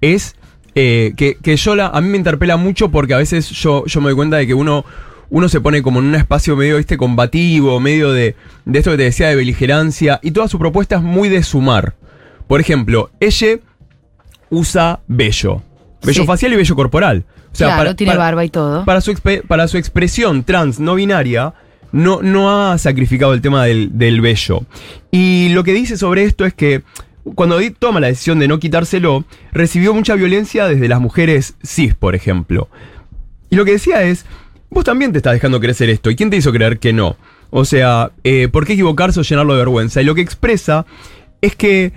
es 0.01 0.35
eh, 0.75 1.13
que, 1.17 1.37
que 1.41 1.55
yo 1.55 1.75
la, 1.75 1.87
a 1.87 2.01
mí 2.01 2.09
me 2.09 2.17
interpela 2.17 2.57
mucho 2.57 2.89
porque 2.89 3.13
a 3.13 3.17
veces 3.17 3.49
yo, 3.49 3.85
yo 3.85 4.01
me 4.01 4.07
doy 4.07 4.15
cuenta 4.15 4.37
de 4.37 4.47
que 4.47 4.53
uno, 4.53 4.85
uno 5.29 5.49
se 5.49 5.61
pone 5.61 5.81
como 5.81 5.99
en 5.99 6.05
un 6.05 6.15
espacio 6.15 6.55
medio 6.55 6.77
¿viste? 6.77 6.97
combativo, 6.97 7.79
medio 7.79 8.11
de, 8.11 8.35
de 8.65 8.79
esto 8.79 8.91
que 8.91 8.97
te 8.97 9.03
decía 9.03 9.29
de 9.29 9.35
beligerancia, 9.35 10.19
y 10.23 10.31
toda 10.31 10.47
su 10.47 10.59
propuesta 10.59 10.97
es 10.97 11.01
muy 11.01 11.29
de 11.29 11.43
sumar. 11.43 11.95
Por 12.47 12.59
ejemplo, 12.59 13.09
ella 13.19 13.59
usa 14.49 14.99
vello. 15.07 15.61
Vello 16.03 16.21
Sí. 16.21 16.27
facial 16.27 16.53
y 16.53 16.55
vello 16.57 16.75
corporal. 16.75 17.25
O 17.51 17.55
sea, 17.55 17.67
claro, 17.67 17.79
para- 17.81 17.95
tiene 17.95 18.11
para- 18.13 18.23
barba 18.25 18.45
y 18.45 18.49
todo. 18.49 18.85
para 18.85 19.01
su, 19.01 19.13
para 19.47 19.67
su 19.67 19.77
expresión 19.77 20.43
trans 20.43 20.79
no 20.79 20.95
binaria, 20.95 21.53
no, 21.91 22.21
no 22.21 22.71
ha 22.71 22.77
sacrificado 22.77 23.33
el 23.33 23.41
tema 23.41 23.63
del, 23.65 23.97
del 23.97 24.21
vello. 24.21 24.61
Y 25.11 25.49
lo 25.49 25.63
que 25.63 25.73
dice 25.73 25.97
sobre 25.97 26.23
esto 26.23 26.45
es 26.45 26.53
que 26.53 26.81
cuando 27.35 27.57
toma 27.79 27.99
la 27.99 28.07
decisión 28.07 28.39
de 28.39 28.47
no 28.47 28.59
quitárselo, 28.59 29.23
recibió 29.53 29.93
mucha 29.93 30.15
violencia 30.15 30.67
desde 30.67 30.87
las 30.89 30.99
mujeres 30.99 31.55
cis, 31.63 31.93
por 31.95 32.15
ejemplo. 32.15 32.67
Y 33.49 33.55
lo 33.55 33.63
que 33.65 33.71
decía 33.73 34.01
es, 34.01 34.25
vos 34.73 34.83
también 34.83 35.11
te 35.11 35.19
estás 35.19 35.33
dejando 35.33 35.59
crecer 35.59 35.89
esto, 35.89 36.09
¿y 36.09 36.15
quién 36.15 36.29
te 36.29 36.37
hizo 36.37 36.51
creer 36.51 36.79
que 36.79 36.93
no? 36.93 37.15
O 37.51 37.65
sea, 37.65 38.11
eh, 38.23 38.47
¿por 38.51 38.65
qué 38.65 38.73
equivocarse 38.73 39.19
o 39.19 39.23
llenarlo 39.23 39.53
de 39.53 39.59
vergüenza? 39.59 40.01
Y 40.01 40.05
lo 40.05 40.15
que 40.15 40.21
expresa 40.21 40.85
es 41.41 41.55
que 41.55 41.93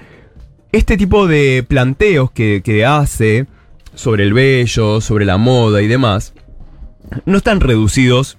este 0.72 0.96
tipo 0.96 1.26
de 1.26 1.64
planteos 1.66 2.30
que, 2.30 2.60
que 2.62 2.84
hace 2.84 3.46
sobre 3.94 4.24
el 4.24 4.34
vello, 4.34 5.00
sobre 5.00 5.24
la 5.24 5.38
moda 5.38 5.80
y 5.80 5.86
demás, 5.86 6.34
no 7.24 7.38
están 7.38 7.60
reducidos 7.60 8.36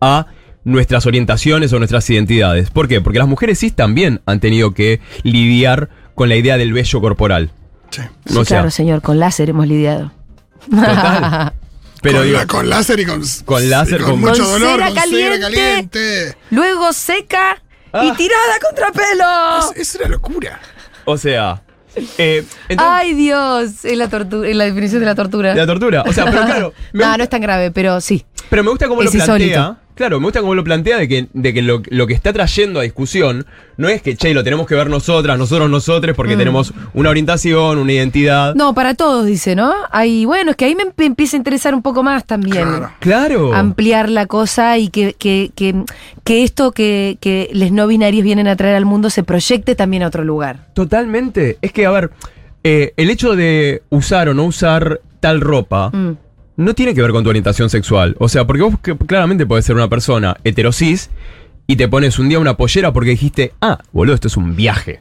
a 0.00 0.26
nuestras 0.64 1.04
orientaciones 1.06 1.72
o 1.72 1.78
nuestras 1.78 2.08
identidades. 2.08 2.70
¿Por 2.70 2.88
qué? 2.88 3.00
Porque 3.00 3.18
las 3.18 3.28
mujeres 3.28 3.58
cis 3.58 3.74
también 3.74 4.20
han 4.24 4.40
tenido 4.40 4.72
que 4.72 5.00
lidiar 5.24 5.90
con 6.14 6.28
la 6.28 6.36
idea 6.36 6.56
del 6.56 6.72
vello 6.72 7.00
corporal. 7.00 7.50
Sí. 7.90 8.02
Sí, 8.26 8.38
o 8.38 8.44
sea- 8.44 8.58
claro, 8.58 8.70
señor, 8.70 9.02
con 9.02 9.18
láser 9.18 9.50
hemos 9.50 9.66
lidiado. 9.68 10.12
Total. 10.70 11.52
Pero 12.02 12.18
con, 12.18 12.26
digo, 12.26 12.38
la- 12.38 12.46
con 12.46 12.68
láser 12.68 13.00
y 13.00 13.06
con. 13.06 13.22
Con 13.44 13.70
láser, 13.70 14.00
y 14.00 14.04
con- 14.04 14.20
mucho 14.20 14.42
Con 14.44 14.52
dolor. 14.60 14.72
cera 14.72 14.86
con 14.88 14.96
cera 14.96 15.38
caliente. 15.38 15.40
caliente. 15.40 16.36
Luego 16.50 16.92
seca 16.92 17.62
y 17.94 18.08
Ah. 18.08 18.14
tirada 18.16 18.58
contra 18.60 18.90
pelo. 18.92 19.72
Es, 19.76 19.88
es 19.88 19.94
una 20.00 20.08
locura. 20.08 20.60
o 21.04 21.16
sea, 21.16 21.62
eh, 22.18 22.44
entonces- 22.68 22.78
Ay, 22.94 23.14
Dios, 23.14 23.84
es 23.84 23.96
la, 23.96 24.08
tortura, 24.08 24.48
es 24.48 24.56
la 24.56 24.64
definición 24.64 25.00
de 25.00 25.06
la 25.06 25.14
tortura. 25.14 25.50
de 25.54 25.60
la 25.60 25.66
tortura. 25.66 26.02
O 26.06 26.12
sea, 26.12 26.24
pero 26.24 26.42
claro, 26.46 26.72
no, 26.92 26.98
gusta- 27.04 27.16
no 27.18 27.22
es 27.24 27.30
tan 27.30 27.40
grave, 27.40 27.70
pero 27.70 28.00
sí. 28.00 28.24
Pero 28.50 28.64
me 28.64 28.70
gusta 28.70 28.88
cómo 28.88 29.00
Es 29.02 29.06
lo 29.06 29.10
plantea. 29.12 29.34
insólito. 29.36 29.76
Claro, 29.94 30.20
me 30.20 30.26
gusta 30.26 30.40
cómo 30.40 30.54
lo 30.54 30.64
plantea 30.64 30.96
de 30.98 31.06
que, 31.06 31.28
de 31.32 31.52
que 31.52 31.60
lo, 31.60 31.82
lo 31.90 32.06
que 32.06 32.14
está 32.14 32.32
trayendo 32.32 32.80
a 32.80 32.82
discusión 32.82 33.44
no 33.76 33.88
es 33.88 34.00
que, 34.00 34.16
che, 34.16 34.32
lo 34.32 34.42
tenemos 34.42 34.66
que 34.66 34.74
ver 34.74 34.88
nosotras, 34.88 35.38
nosotros, 35.38 35.68
nosotros, 35.68 36.16
porque 36.16 36.36
tenemos 36.36 36.72
una 36.94 37.10
orientación, 37.10 37.78
una 37.78 37.92
identidad. 37.92 38.54
Mm. 38.54 38.58
No, 38.58 38.74
para 38.74 38.94
todos, 38.94 39.26
dice, 39.26 39.54
¿no? 39.54 39.72
Ay, 39.90 40.24
bueno, 40.24 40.52
es 40.52 40.56
que 40.56 40.64
ahí 40.64 40.74
me 40.74 40.84
empieza 41.04 41.36
a 41.36 41.38
interesar 41.38 41.74
un 41.74 41.82
poco 41.82 42.02
más 42.02 42.24
también. 42.24 42.64
Claro. 42.64 42.92
Claro. 43.00 43.54
Ampliar 43.54 44.08
la 44.08 44.26
cosa 44.26 44.78
y 44.78 44.88
que, 44.88 45.14
que, 45.14 45.50
que, 45.54 45.84
que 46.24 46.42
esto 46.42 46.72
que, 46.72 47.18
que 47.20 47.50
les 47.52 47.70
no 47.70 47.86
binarios 47.86 48.24
vienen 48.24 48.48
a 48.48 48.56
traer 48.56 48.76
al 48.76 48.86
mundo 48.86 49.10
se 49.10 49.22
proyecte 49.22 49.74
también 49.74 50.02
a 50.02 50.06
otro 50.06 50.24
lugar. 50.24 50.68
Totalmente. 50.74 51.58
Es 51.60 51.72
que, 51.72 51.84
a 51.84 51.90
ver, 51.90 52.10
eh, 52.64 52.94
el 52.96 53.10
hecho 53.10 53.36
de 53.36 53.82
usar 53.90 54.28
o 54.28 54.34
no 54.34 54.44
usar 54.44 55.00
tal 55.20 55.40
ropa 55.40 55.90
Mm. 55.92 56.16
No 56.56 56.74
tiene 56.74 56.94
que 56.94 57.02
ver 57.02 57.12
con 57.12 57.22
tu 57.24 57.30
orientación 57.30 57.70
sexual. 57.70 58.16
O 58.18 58.28
sea, 58.28 58.46
porque 58.46 58.62
vos 58.62 58.78
que- 58.80 58.96
claramente 58.96 59.46
podés 59.46 59.64
ser 59.64 59.76
una 59.76 59.88
persona 59.88 60.36
heterosis 60.44 61.10
y 61.66 61.76
te 61.76 61.88
pones 61.88 62.18
un 62.18 62.28
día 62.28 62.38
una 62.38 62.56
pollera 62.56 62.92
porque 62.92 63.10
dijiste, 63.10 63.52
ah, 63.60 63.78
boludo, 63.92 64.14
esto 64.14 64.28
es 64.28 64.36
un 64.36 64.54
viaje. 64.56 65.00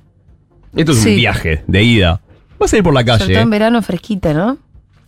Esto 0.76 0.92
es 0.94 1.00
Sí. 1.00 1.10
un 1.10 1.16
viaje 1.18 1.64
de 1.68 1.84
ida. 1.84 2.22
Vas 2.60 2.72
a 2.74 2.78
ir 2.78 2.84
por 2.84 2.94
la 2.94 3.02
Sobre 3.02 3.18
todo 3.18 3.28
calle. 3.28 3.40
en 3.42 3.50
verano 3.50 3.82
fresquita, 3.82 4.34
¿no? 4.34 4.58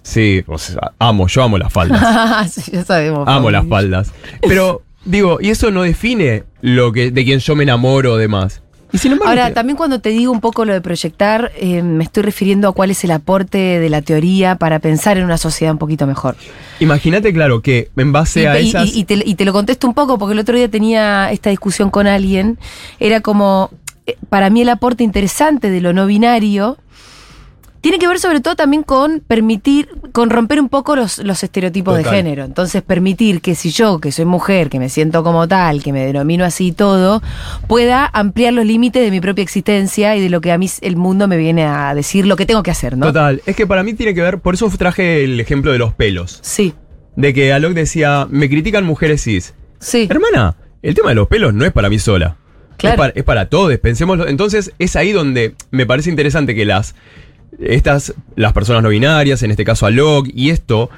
Sí, 0.02 0.44
o 0.48 0.58
sea, 0.58 0.92
amo, 1.00 1.28
yo 1.28 1.44
amo 1.44 1.58
las 1.58 1.72
faldas. 1.72 2.52
sí, 2.52 2.72
ya 2.72 2.84
sabemos. 2.84 3.26
amo 3.28 3.50
las 3.52 3.66
faldas. 3.68 4.12
Pero, 4.42 4.82
digo, 5.06 5.38
y 5.40 5.50
eso 5.52 5.72
no 5.72 5.84
define 5.84 6.44
lo 6.62 6.92
que, 6.92 7.12
de 7.12 7.24
quien 7.24 7.40
yo 7.40 7.56
me 7.56 7.64
enamoro 7.64 8.14
o 8.14 8.18
demás. 8.18 8.63
Y 8.94 9.00
sin 9.00 9.12
embargo, 9.14 9.30
Ahora, 9.32 9.54
también 9.54 9.76
cuando 9.76 10.00
te 10.00 10.10
digo 10.10 10.32
un 10.32 10.40
poco 10.40 10.64
lo 10.66 10.72
de 10.74 10.80
proyectar, 10.80 11.52
eh, 11.58 11.82
me 11.82 12.04
estoy 12.04 12.22
refiriendo 12.24 12.68
a 12.70 12.74
cuál 12.74 12.92
es 12.92 13.04
el 13.04 13.10
aporte 13.12 13.58
de 13.58 13.90
la 13.90 14.02
teoría 14.04 14.56
para 14.56 14.78
pensar 14.80 15.18
en 15.18 15.26
una 15.26 15.38
sociedad 15.38 15.74
un 15.74 15.80
poquito 15.80 16.06
mejor. 16.08 16.36
imagínate, 16.80 17.34
claro, 17.34 17.62
que 17.62 17.90
en 17.98 18.12
base 18.12 18.44
Y, 18.44 18.46
a 18.46 18.60
y- 18.60 18.70
esas. 18.70 18.88
y- 18.96 19.00
y 19.00 19.04
te, 19.06 19.16
y 19.26 19.36
te 19.36 19.46
lo 19.46 19.52
contesto 19.52 19.88
un 19.88 19.94
poco 19.96 20.18
porque 20.20 20.34
el 20.34 20.40
otro 20.40 20.56
día 20.56 20.70
tenía 20.70 21.32
esta 21.32 21.50
discusión 21.50 21.90
con 21.90 22.06
alguien. 22.08 22.60
Era 23.00 23.22
como, 23.22 23.72
eh, 24.06 24.16
para 24.30 24.50
mí 24.52 24.62
el 24.62 24.70
aporte 24.70 25.04
interesante 25.04 25.70
de 25.72 25.82
lo 25.82 25.92
no 25.94 26.06
binario 26.06 26.78
tiene 27.84 28.00
que 28.00 28.08
ver 28.08 28.18
sobre 28.18 28.40
todo 28.40 28.56
también 28.56 28.82
con 28.82 29.20
permitir, 29.20 29.90
con 30.14 30.30
romper 30.30 30.62
un 30.62 30.70
poco 30.70 30.96
los, 30.96 31.18
los 31.18 31.44
estereotipos 31.44 31.98
de 31.98 32.06
género. 32.06 32.46
Entonces 32.46 32.82
permitir 32.82 33.42
que 33.42 33.56
si 33.56 33.72
yo, 33.72 34.00
que 34.00 34.14
soy 34.14 34.24
mujer, 34.24 34.70
que 34.70 34.80
me 34.80 34.88
siento 34.88 35.22
como 35.22 35.50
tal, 35.50 35.84
que 35.84 35.92
me 35.92 36.06
denomino 36.06 36.46
así 36.46 36.68
y 36.68 36.72
todo, 36.72 37.22
pueda 37.68 38.10
ampliar 38.14 38.54
los 38.54 38.66
límites 38.66 39.04
de 39.04 39.12
mi 39.12 39.20
propia 39.20 39.42
existencia 39.42 40.16
y 40.16 40.22
de 40.22 40.30
lo 40.30 40.40
que 40.40 40.54
a 40.54 40.58
mí 40.58 40.70
el 40.80 40.96
mundo 40.96 41.28
me 41.28 41.36
viene 41.36 41.66
a 41.66 41.94
decir 41.94 42.26
lo 42.26 42.38
que 42.38 42.46
tengo 42.46 42.64
que 42.64 42.72
hacer, 42.72 42.98
¿no? 42.98 43.08
Total, 43.08 43.42
es 43.46 43.54
que 43.54 43.68
para 43.68 43.84
mí 43.84 43.94
tiene 43.94 44.16
que 44.16 44.22
ver, 44.22 44.40
por 44.40 44.54
eso 44.54 44.72
traje 44.78 45.26
el 45.26 45.38
ejemplo 45.42 45.74
de 45.74 45.78
los 45.78 45.94
pelos. 45.94 46.40
Sí, 46.42 46.74
De 47.18 47.34
que 47.34 47.52
Alok 47.52 47.74
decía, 47.74 48.28
me 48.30 48.48
critican 48.48 48.86
mujeres 48.86 49.26
cis. 49.26 49.54
sí. 49.80 50.08
Hermana, 50.10 50.56
el 50.82 50.96
tema 50.96 51.10
de 51.10 51.16
los 51.16 51.28
pelos 51.28 51.54
no 51.54 51.66
es 51.66 51.74
para 51.74 51.90
mí 51.90 52.00
sola. 52.00 52.38
Claro. 52.78 52.94
Es, 52.94 52.98
para, 52.98 53.14
es 53.14 53.24
para 53.26 53.50
todos, 53.50 53.78
pensémoslo. 53.78 54.26
Entonces 54.26 54.72
es 54.80 54.96
ahí 54.96 55.12
donde 55.12 55.56
me 55.70 55.86
parece 55.86 56.10
interesante 56.10 56.56
que 56.56 56.64
las, 56.66 56.96
estas, 57.60 58.14
las 58.36 58.54
personas 58.54 58.84
no 58.84 58.90
binarias, 58.90 59.44
en 59.44 59.52
este 59.52 59.66
caso 59.66 59.86
Alok, 59.86 60.28
y 60.34 60.50
esto, 60.50 60.90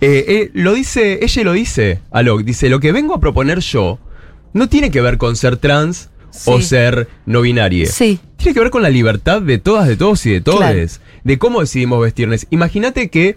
eh, 0.00 0.24
eh, 0.28 0.50
lo 0.54 0.74
dice, 0.74 1.20
ella 1.22 1.44
lo 1.44 1.52
dice, 1.52 2.00
Alok, 2.10 2.42
dice, 2.42 2.68
lo 2.68 2.80
que 2.80 2.92
vengo 2.92 3.14
a 3.14 3.20
proponer 3.20 3.60
yo 3.60 3.98
no 4.52 4.68
tiene 4.68 4.90
que 4.90 5.00
ver 5.00 5.18
con 5.18 5.36
ser 5.36 5.56
trans 5.56 6.10
o 6.46 6.60
ser 6.60 7.08
no 7.26 7.42
binaria. 7.42 7.86
Sí. 7.86 8.18
Tiene 8.36 8.54
que 8.54 8.60
ver 8.60 8.70
con 8.70 8.82
la 8.82 8.90
libertad 8.90 9.42
de 9.42 9.58
todas, 9.58 9.86
de 9.86 9.96
todos 9.96 10.24
y 10.26 10.30
de 10.30 10.40
todes. 10.40 10.98
Claro. 10.98 11.20
De 11.24 11.38
cómo 11.38 11.60
decidimos 11.60 12.00
vestirnos. 12.00 12.46
Imagínate 12.50 13.08
que 13.08 13.36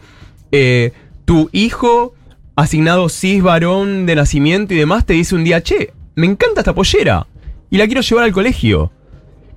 eh, 0.51 0.91
tu 1.25 1.49
hijo 1.51 2.13
asignado 2.55 3.09
cis 3.09 3.43
varón 3.43 4.05
de 4.05 4.15
nacimiento 4.15 4.73
y 4.73 4.77
demás 4.77 5.05
te 5.05 5.13
dice 5.13 5.35
un 5.35 5.43
día, 5.43 5.61
che, 5.61 5.93
me 6.15 6.25
encanta 6.25 6.61
esta 6.61 6.73
pollera 6.73 7.27
y 7.69 7.77
la 7.77 7.85
quiero 7.85 8.01
llevar 8.01 8.23
al 8.23 8.31
colegio. 8.31 8.91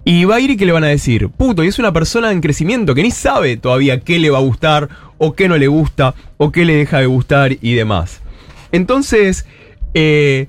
Y 0.08 0.24
va 0.24 0.36
a 0.36 0.40
ir 0.40 0.48
y 0.48 0.56
que 0.56 0.64
le 0.64 0.72
van 0.72 0.84
a 0.84 0.86
decir, 0.86 1.28
puto, 1.28 1.62
y 1.62 1.68
es 1.68 1.78
una 1.78 1.92
persona 1.92 2.32
en 2.32 2.40
crecimiento 2.40 2.94
que 2.94 3.02
ni 3.02 3.10
sabe 3.10 3.58
todavía 3.58 4.00
qué 4.00 4.18
le 4.18 4.30
va 4.30 4.38
a 4.38 4.40
gustar, 4.40 4.88
o 5.18 5.34
qué 5.34 5.50
no 5.50 5.58
le 5.58 5.68
gusta, 5.68 6.14
o 6.38 6.50
qué 6.50 6.64
le 6.64 6.76
deja 6.76 7.00
de 7.00 7.04
gustar 7.04 7.58
y 7.60 7.74
demás. 7.74 8.22
Entonces, 8.72 9.44
eh, 9.92 10.48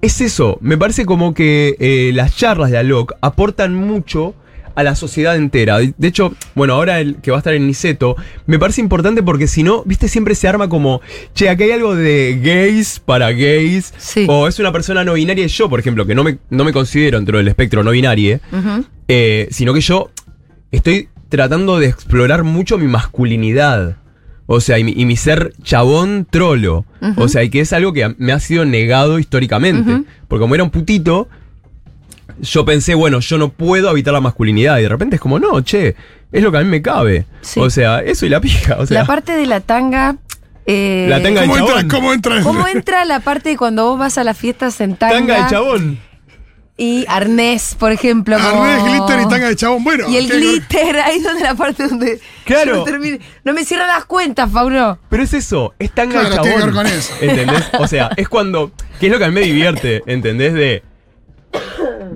es 0.00 0.20
eso, 0.20 0.56
me 0.60 0.78
parece 0.78 1.04
como 1.04 1.34
que 1.34 1.74
eh, 1.80 2.12
las 2.14 2.36
charlas 2.36 2.70
de 2.70 2.78
Alok 2.78 3.14
aportan 3.20 3.74
mucho 3.74 4.36
a 4.80 4.82
la 4.82 4.94
sociedad 4.96 5.36
entera. 5.36 5.78
De 5.78 6.08
hecho, 6.08 6.32
bueno, 6.54 6.74
ahora 6.74 7.00
el 7.00 7.16
que 7.16 7.30
va 7.30 7.36
a 7.36 7.40
estar 7.40 7.54
en 7.54 7.66
Niceto, 7.66 8.16
me 8.46 8.58
parece 8.58 8.80
importante 8.80 9.22
porque 9.22 9.46
si 9.46 9.62
no, 9.62 9.82
viste, 9.84 10.08
siempre 10.08 10.34
se 10.34 10.48
arma 10.48 10.68
como, 10.68 11.00
che, 11.34 11.48
aquí 11.48 11.62
hay 11.64 11.70
algo 11.72 11.94
de 11.94 12.40
gays 12.42 13.00
para 13.00 13.30
gays, 13.32 13.94
Sí. 13.98 14.26
o 14.28 14.48
es 14.48 14.58
una 14.58 14.72
persona 14.72 15.04
no 15.04 15.14
binaria 15.14 15.46
yo, 15.46 15.68
por 15.68 15.78
ejemplo, 15.80 16.04
que 16.06 16.14
no 16.14 16.24
me, 16.24 16.38
no 16.50 16.64
me 16.64 16.72
considero 16.72 17.18
dentro 17.18 17.38
del 17.38 17.48
espectro 17.48 17.82
no 17.82 17.90
binario, 17.92 18.40
eh, 19.08 19.48
sino 19.50 19.72
que 19.74 19.80
yo 19.80 20.10
estoy 20.70 21.08
tratando 21.28 21.78
de 21.78 21.86
explorar 21.86 22.42
mucho 22.44 22.76
mi 22.78 22.86
masculinidad. 22.86 23.96
O 24.52 24.60
sea, 24.60 24.80
y 24.80 24.84
mi, 24.84 24.92
y 24.96 25.04
mi 25.04 25.14
ser 25.16 25.52
chabón 25.62 26.26
trolo. 26.28 26.84
O 27.16 27.28
sea, 27.28 27.44
y 27.44 27.50
que 27.50 27.60
es 27.60 27.72
algo 27.72 27.92
que 27.92 28.16
me 28.18 28.32
ha 28.32 28.40
sido 28.40 28.64
negado 28.64 29.20
históricamente. 29.20 30.02
Porque 30.26 30.40
como 30.40 30.56
era 30.56 30.64
un 30.64 30.70
putito, 30.70 31.28
yo 32.40 32.64
pensé, 32.64 32.94
bueno, 32.94 33.20
yo 33.20 33.38
no 33.38 33.48
puedo 33.50 33.88
habitar 33.88 34.12
la 34.12 34.20
masculinidad. 34.20 34.78
Y 34.78 34.82
de 34.82 34.88
repente 34.88 35.16
es 35.16 35.20
como, 35.22 35.38
no, 35.38 35.60
che, 35.62 35.94
es 36.32 36.42
lo 36.42 36.50
que 36.52 36.58
a 36.58 36.60
mí 36.60 36.68
me 36.68 36.82
cabe. 36.82 37.26
Sí. 37.40 37.60
O 37.60 37.70
sea, 37.70 38.00
eso 38.00 38.26
y 38.26 38.28
la 38.28 38.40
pija. 38.40 38.76
O 38.78 38.86
sea, 38.86 39.00
la 39.00 39.06
parte 39.06 39.32
de 39.36 39.46
la 39.46 39.60
tanga. 39.60 40.16
eh, 40.66 41.06
La 41.08 41.22
tanga 41.22 41.42
¿Cómo 41.42 41.54
del 41.54 41.62
entra, 41.64 41.76
chabón. 41.76 41.88
¿Cómo 41.90 42.12
entra? 42.12 42.42
¿Cómo 42.42 42.68
entra 42.68 43.04
la 43.04 43.20
parte 43.20 43.50
de 43.50 43.56
cuando 43.56 43.84
vos 43.90 43.98
vas 43.98 44.18
a 44.18 44.24
las 44.24 44.36
fiestas 44.38 44.80
en 44.80 44.96
tanga? 44.96 45.14
tanga 45.16 45.44
de 45.44 45.50
chabón. 45.50 45.98
Y 46.76 47.04
arnés, 47.08 47.76
por 47.78 47.92
ejemplo. 47.92 48.38
como- 48.38 48.64
Arnés, 48.64 48.82
glitter 48.84 49.20
y 49.20 49.28
tanga 49.28 49.48
de 49.48 49.56
chabón. 49.56 49.84
Bueno, 49.84 50.08
Y 50.08 50.16
el 50.16 50.30
¿qué- 50.30 50.38
glitter, 50.38 50.96
ahí 51.00 51.20
donde 51.20 51.42
la 51.42 51.54
parte 51.54 51.86
donde. 51.86 52.18
Claro. 52.46 52.86
No, 53.44 53.52
me 53.52 53.64
cierran 53.66 53.88
las 53.88 54.06
cuentas, 54.06 54.50
Fauno. 54.50 54.98
Pero 55.10 55.22
es 55.22 55.34
eso, 55.34 55.74
es 55.78 55.90
tanga 55.92 56.20
Claro, 56.20 56.28
de 56.30 56.40
tiene 56.40 56.48
que 56.56 56.60
chabón. 56.62 56.74
ver 56.74 56.84
con 56.84 56.86
eso. 56.98 57.12
¿Entendés? 57.20 57.64
O 57.78 57.86
sea, 57.86 58.10
es 58.16 58.28
cuando. 58.30 58.72
¿Qué 58.98 59.06
es 59.08 59.12
lo 59.12 59.18
que 59.18 59.24
a 59.24 59.28
mí 59.28 59.34
me 59.34 59.42
divierte? 59.42 60.02
¿Entendés? 60.06 60.54
De. 60.54 60.82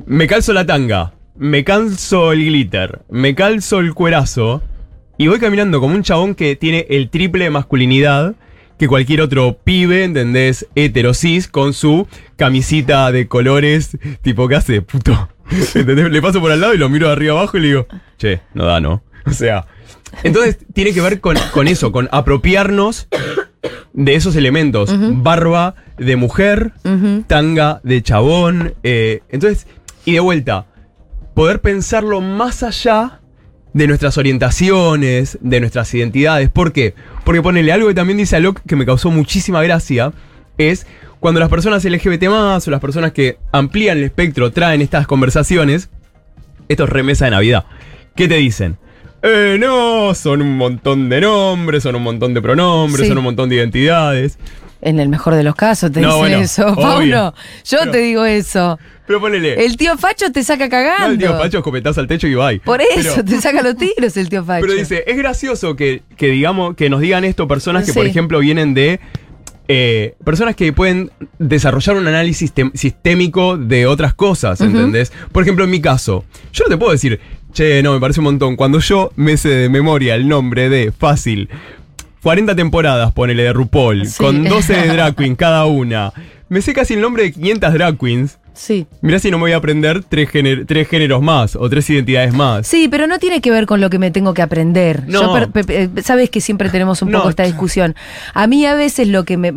Me 0.07 0.27
calzo 0.27 0.53
la 0.53 0.67
tanga, 0.67 1.15
me 1.37 1.65
calzo 1.65 2.33
el 2.33 2.45
glitter, 2.45 3.03
me 3.11 3.35
calzo 3.35 3.81
el 3.81 3.95
cuerazo 3.95 4.63
y 5.19 5.29
voy 5.29 5.39
caminando 5.39 5.81
como 5.81 5.95
un 5.95 6.03
chabón 6.03 6.35
que 6.35 6.57
tiene 6.57 6.87
el 6.91 7.11
triple 7.11 7.45
de 7.45 7.51
masculinidad 7.51 8.35
que 8.79 8.89
cualquier 8.89 9.21
otro 9.21 9.59
pibe, 9.63 10.05
¿entendés? 10.05 10.67
Heterosis 10.75 11.47
con 11.49 11.73
su 11.73 12.09
camisita 12.37 13.13
de 13.13 13.29
colores, 13.29 13.97
tipo, 14.23 14.49
¿qué 14.49 14.57
hace? 14.57 14.83
Puto. 14.83 15.29
¿Entendés? 15.75 16.11
Le 16.11 16.21
paso 16.23 16.41
por 16.41 16.51
al 16.51 16.61
lado 16.61 16.75
y 16.75 16.79
lo 16.79 16.89
miro 16.89 17.07
de 17.07 17.13
arriba 17.13 17.35
abajo 17.35 17.57
y 17.57 17.61
le 17.61 17.67
digo, 17.69 17.87
che, 18.19 18.41
no 18.55 18.65
da, 18.65 18.81
¿no? 18.81 19.03
O 19.27 19.31
sea. 19.31 19.67
Entonces 20.23 20.59
tiene 20.73 20.93
que 20.93 21.01
ver 21.01 21.21
con, 21.21 21.37
con 21.53 21.67
eso, 21.67 21.91
con 21.91 22.09
apropiarnos 22.13 23.09
de 23.93 24.15
esos 24.15 24.37
elementos. 24.37 24.95
Barba 25.23 25.75
de 25.99 26.15
mujer, 26.17 26.73
tanga 27.27 27.81
de 27.83 28.03
chabón. 28.03 28.75
eh, 28.83 29.23
entonces, 29.31 29.67
y 30.04 30.12
de 30.12 30.20
vuelta, 30.20 30.66
poder 31.34 31.61
pensarlo 31.61 32.20
más 32.20 32.62
allá 32.62 33.20
de 33.73 33.88
nuestras 33.88 34.16
orientaciones, 34.18 35.38
de 35.40 35.61
nuestras 35.61 35.92
identidades. 35.94 36.49
¿Por 36.49 36.73
qué? 36.73 36.94
Porque 37.25 37.42
ponele 37.42 37.73
algo 37.73 37.88
que 37.88 37.94
también 37.94 38.18
dice 38.18 38.37
Alok 38.37 38.61
que 38.66 38.76
me 38.76 38.87
causó 38.87 39.11
muchísima 39.11 39.62
gracia, 39.62 40.12
es 40.58 40.87
cuando 41.18 41.40
las 41.40 41.49
personas 41.49 41.84
LGBT 41.84 42.28
más 42.28 42.68
o 42.68 42.70
las 42.70 42.80
personas 42.80 43.12
que 43.12 43.38
amplían 43.50 43.99
el 43.99 44.04
espectro 44.04 44.52
traen 44.52 44.80
estas 44.82 45.06
conversaciones, 45.06 45.90
esto 46.68 46.84
es 46.84 46.90
remesa 46.90 47.25
de 47.25 47.32
Navidad. 47.32 47.64
¿Qué 48.14 48.28
te 48.28 48.37
dicen? 48.37 48.76
Eh, 49.23 49.56
no, 49.58 50.14
son 50.14 50.42
un 50.42 50.56
montón 50.56 51.08
de 51.08 51.23
nombres, 51.23 51.82
son 51.82 51.96
un 51.96 52.02
montón 52.02 52.34
de 52.34 52.42
pronombres, 52.42 53.02
Sí. 53.02 53.08
son 53.08 53.18
un 53.18 53.25
montón 53.25 53.49
de 53.49 53.56
identidades. 53.56 54.38
En 54.85 55.00
el 55.00 55.09
mejor 55.09 55.35
de 55.35 55.43
los 55.43 55.55
casos 55.57 55.91
te 55.91 56.00
No, 56.00 56.09
dice 56.09 56.19
bueno, 56.19 56.38
eso. 56.38 56.75
Pauno. 56.76 57.35
Yo 57.64 57.79
Pero- 57.81 57.91
te 57.91 57.99
digo 57.99 58.25
eso. 58.26 58.79
Pero 59.07 59.21
ponele. 59.21 59.64
El 59.64 59.76
tío 59.76 59.99
Facho 59.99 60.31
te 60.31 60.45
saca 60.45 60.69
cagando. 60.69 61.07
no, 61.07 61.12
el 61.12 61.19
tío 61.19 61.37
Pacho 61.38 61.59
escopetazo 61.59 62.00
al 62.00 62.07
techo 62.07 62.26
y 62.26 62.35
bye. 62.35 62.61
Por 62.61 62.81
eso, 62.81 63.12
Pero- 63.17 63.25
te 63.25 63.41
saca 63.41 63.62
los 63.62 63.76
tiros 63.76 64.17
el 64.17 64.29
tío 64.29 64.45
Facho. 64.47 64.61
Pero 64.67 64.79
dice, 64.79 65.03
es 65.07 65.17
gracioso 65.17 65.75
que, 65.75 66.03
que 66.17 66.29
digamos, 66.29 66.76
que 66.76 66.88
nos 66.91 67.00
digan 67.00 67.25
esto 67.25 67.49
personas 67.49 67.85
que, 67.85 67.93
Sí. 67.93 67.99
por 67.99 68.07
ejemplo, 68.07 68.38
vienen 68.41 68.75
de. 68.75 69.00
eh, 69.67 70.14
personas 70.25 70.55
que 70.57 70.75
pueden 70.75 71.11
desarrollar 71.38 71.97
un 71.97 72.07
análisis 72.07 72.53
sistémico 72.75 73.57
de 73.57 73.87
otras 73.87 74.12
cosas, 74.12 74.61
¿entendés? 74.61 75.11
Por 75.33 75.43
ejemplo, 75.43 75.64
en 75.64 75.71
mi 75.71 75.81
caso, 75.81 76.25
yo 76.53 76.64
no 76.64 76.71
te 76.71 76.76
puedo 76.76 76.93
decir, 76.93 77.19
che, 77.55 77.83
no, 77.83 77.95
me 77.95 78.00
parece 78.00 78.21
un 78.21 78.25
montón. 78.25 78.57
Cuando 78.57 78.79
yo 78.81 79.11
me 79.17 79.38
sé 79.38 79.49
de 79.49 79.69
memoria 79.71 80.14
el 80.17 80.29
nombre 80.29 80.69
de 80.69 80.93
fácil, 80.93 81.49
40 82.25 82.57
temporadas, 82.57 83.12
ponele 83.12 83.45
de 83.45 83.52
RuPaul, 83.52 84.07
Sí. 84.07 84.16
con 84.19 84.43
12 84.45 84.73
de 84.75 84.88
drag 84.95 85.14
queen 85.14 85.37
cada 85.37 85.66
una. 85.66 86.12
Me 86.49 86.61
sé 86.62 86.73
casi 86.73 86.95
el 86.95 87.00
nombre 87.00 87.23
de 87.23 87.33
500 87.33 87.73
drag 87.75 87.99
queens. 87.99 88.38
Sí. 88.54 88.87
Mirá 89.02 89.19
si 89.19 89.31
no 89.33 89.38
me 89.38 89.43
voy 89.43 89.52
a 89.52 89.57
aprender 89.57 90.04
tres, 90.09 90.28
géner- 90.31 90.64
tres 90.66 90.88
géneros 90.88 91.21
más 91.21 91.57
o 91.57 91.69
tres 91.69 91.90
identidades 91.90 92.33
más. 92.33 92.66
Sí, 92.66 92.87
pero 92.88 93.07
no 93.09 93.19
tiene 93.19 93.40
que 93.40 93.50
ver 93.50 93.66
con 93.66 93.81
lo 93.81 93.90
que 93.90 93.99
me 93.99 94.11
tengo 94.12 94.33
que 94.33 94.43
aprender. 94.43 95.02
No. 95.09 95.38
Yo 95.38 95.50
pe- 95.50 95.90
sabes 96.02 96.31
que 96.31 96.40
siempre 96.40 96.71
tenemos 96.71 97.02
un 97.02 97.11
No. 97.11 97.19
poco 97.19 97.31
esta 97.31 97.43
discusión. 97.43 97.95
A 98.33 98.47
mí 98.47 98.64
a 98.64 98.75
veces 98.75 99.09
lo 99.09 99.25
que 99.25 99.37
me, 99.37 99.52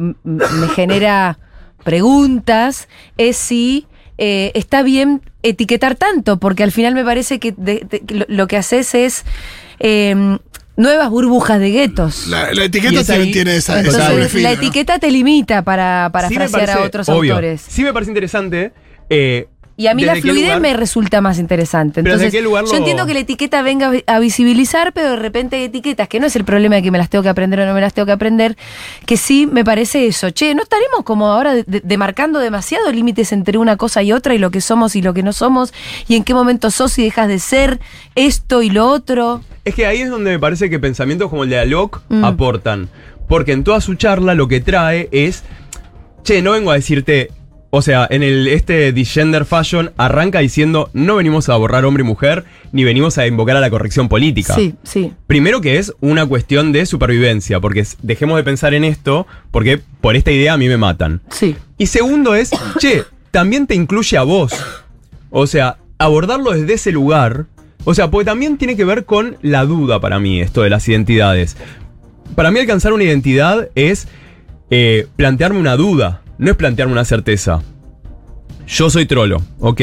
genera 0.75 1.37
preguntas 1.83 2.87
es 3.17 3.37
si 3.37 3.85
eh, 4.17 4.51
está 4.55 4.81
bien 4.81 5.21
etiquetar 5.43 5.95
tanto, 5.95 6.37
porque 6.37 6.63
al 6.63 6.71
final 6.71 6.95
me 6.95 7.03
parece 7.05 7.39
que, 7.39 7.51
de- 7.55 7.85
de- 7.89 7.99
que 8.01 8.15
lo, 8.15 8.25
lo 8.27 8.47
que 8.47 8.57
haces 8.57 8.95
es 8.95 9.25
eh, 9.79 10.37
nuevas 10.77 11.09
burbujas 11.09 11.59
de 11.59 11.71
guetos. 11.71 12.27
La, 12.27 12.51
etiqueta 12.63 13.13
ahí- 13.13 13.31
tiene, 13.31 13.57
esa, 13.57 13.73
esa 13.81 14.11
Entonces, 14.11 14.41
la 14.41 14.49
¿no? 14.51 14.55
etiqueta 14.55 14.99
te 14.99 15.11
limita 15.11 15.63
para, 15.63 16.09
para 16.13 16.29
Sí 16.29 16.35
frasear 16.35 16.69
a 16.69 16.81
otros 16.83 17.09
obvio, 17.09 17.33
autores. 17.33 17.61
Sí 17.67 17.83
me 17.83 17.91
parece 17.91 18.11
interesante. 18.11 18.71
eh, 19.09 19.47
Y 19.79 19.85
a 19.85 19.93
mí 19.93 20.03
la 20.03 20.15
¿desde 20.15 20.27
qué 20.27 20.31
fluidez 20.33 20.59
me 20.59 20.73
resulta 20.73 21.21
más 21.21 21.37
interesante. 21.37 22.01
Pero 22.01 22.15
¿desde 22.15 22.25
Entonces, 22.25 22.39
qué 22.39 22.43
lugar 22.43 22.65
yo 22.65 22.71
lo- 22.71 22.77
entiendo 22.79 23.05
que 23.05 23.13
la 23.13 23.19
etiqueta 23.19 23.61
venga 23.61 23.91
a 24.07 24.19
visibilizar, 24.19 24.91
pero 24.91 25.11
de 25.11 25.15
repente 25.17 25.55
hay 25.57 25.63
etiquetas, 25.65 26.07
que 26.07 26.19
no 26.19 26.25
es 26.25 26.35
el 26.35 26.43
problema 26.45 26.75
de 26.75 26.81
que 26.81 26.89
me 26.89 26.97
las 26.97 27.09
tengo 27.09 27.21
que 27.21 27.29
aprender 27.29 27.59
o 27.59 27.65
no 27.67 27.75
me 27.75 27.81
las 27.81 27.93
tengo 27.93 28.07
que 28.07 28.11
aprender, 28.11 28.57
que 29.05 29.17
sí 29.17 29.45
me 29.45 29.63
parece 29.63 30.07
eso. 30.07 30.31
Che, 30.31 30.55
¿no 30.55 30.63
estaremos 30.63 31.03
como 31.03 31.27
ahora 31.27 31.53
de- 31.53 31.63
de- 31.63 31.81
demarcando 31.81 32.39
demasiado 32.39 32.91
límites 32.91 33.31
entre 33.31 33.59
una 33.59 33.77
cosa 33.77 34.01
y 34.01 34.11
otra 34.11 34.33
y 34.33 34.39
lo 34.39 34.49
que 34.49 34.61
somos 34.61 34.95
y 34.95 35.03
lo 35.03 35.13
que 35.13 35.21
no 35.21 35.31
somos? 35.31 35.71
¿Y 36.07 36.15
en 36.15 36.23
qué 36.23 36.33
momento 36.33 36.71
sos 36.71 36.97
y 36.97 37.03
dejas 37.03 37.27
de 37.27 37.37
ser 37.37 37.79
esto 38.15 38.63
y 38.63 38.71
lo 38.71 38.87
otro? 38.87 39.43
Es 39.63 39.75
que 39.75 39.85
ahí 39.85 40.01
es 40.01 40.09
donde 40.09 40.31
me 40.31 40.39
parece 40.39 40.71
que 40.71 40.79
pensamientos 40.79 41.29
como 41.29 41.43
el 41.43 41.51
de 41.51 41.59
Alok 41.59 42.01
Mm. 42.09 42.23
aportan. 42.25 42.89
Porque 43.27 43.51
en 43.51 43.63
toda 43.63 43.79
su 43.81 43.93
charla 43.93 44.33
lo 44.33 44.47
que 44.47 44.59
trae 44.59 45.07
es, 45.11 45.43
che, 46.23 46.41
no 46.41 46.53
vengo 46.53 46.71
a 46.71 46.75
decirte 46.75 47.29
O 47.69 47.81
sea, 47.81 48.07
en 48.09 48.23
el 48.23 48.47
este 48.47 48.93
Gender 49.03 49.43
Fashion 49.43 49.91
arranca 49.97 50.39
diciendo 50.39 50.89
no 50.93 51.17
venimos 51.17 51.49
a 51.49 51.57
borrar 51.57 51.83
hombre 51.85 52.03
y 52.03 52.07
mujer, 52.07 52.45
ni 52.71 52.83
venimos 52.83 53.17
a 53.17 53.27
invocar 53.27 53.57
a 53.57 53.59
la 53.59 53.69
corrección 53.69 54.07
política. 54.07 54.55
Sí, 54.55 54.75
sí. 54.83 55.13
Primero 55.27 55.59
que 55.59 55.77
es 55.77 55.93
una 55.99 56.25
cuestión 56.25 56.71
de 56.71 56.85
supervivencia, 56.85 57.59
porque 57.59 57.85
dejemos 58.01 58.37
de 58.37 58.43
pensar 58.43 58.73
en 58.73 58.83
esto, 58.83 59.27
porque 59.51 59.81
por 60.01 60.15
esta 60.15 60.31
idea 60.31 60.53
a 60.53 60.57
mí 60.57 60.67
me 60.67 60.77
matan. 60.77 61.21
Sí. 61.29 61.55
Y 61.77 61.87
segundo 61.87 62.35
es, 62.35 62.51
che, 62.79 63.03
también 63.31 63.67
te 63.67 63.75
incluye 63.75 64.17
a 64.17 64.23
vos. 64.23 64.53
O 65.29 65.45
sea, 65.45 65.77
abordarlo 65.97 66.51
desde 66.51 66.73
ese 66.73 66.91
lugar. 66.91 67.45
O 67.83 67.93
sea, 67.93 68.09
porque 68.09 68.25
también 68.25 68.57
tiene 68.57 68.75
que 68.75 68.85
ver 68.85 69.05
con 69.05 69.37
la 69.41 69.65
duda 69.65 69.99
para 69.99 70.19
mí, 70.19 70.41
esto 70.41 70.61
de 70.61 70.69
las 70.69 70.87
identidades. 70.87 71.57
Para 72.35 72.51
mí 72.51 72.59
alcanzar 72.59 72.93
una 72.93 73.03
identidad 73.03 73.69
es 73.75 74.07
eh, 74.69 75.07
plantearme 75.15 75.59
una 75.59 75.77
duda, 75.77 76.21
no 76.37 76.51
es 76.51 76.57
plantearme 76.57 76.93
una 76.93 77.05
certeza. 77.05 77.61
Yo 78.67 78.89
soy 78.89 79.05
trolo, 79.05 79.41
ok. 79.59 79.81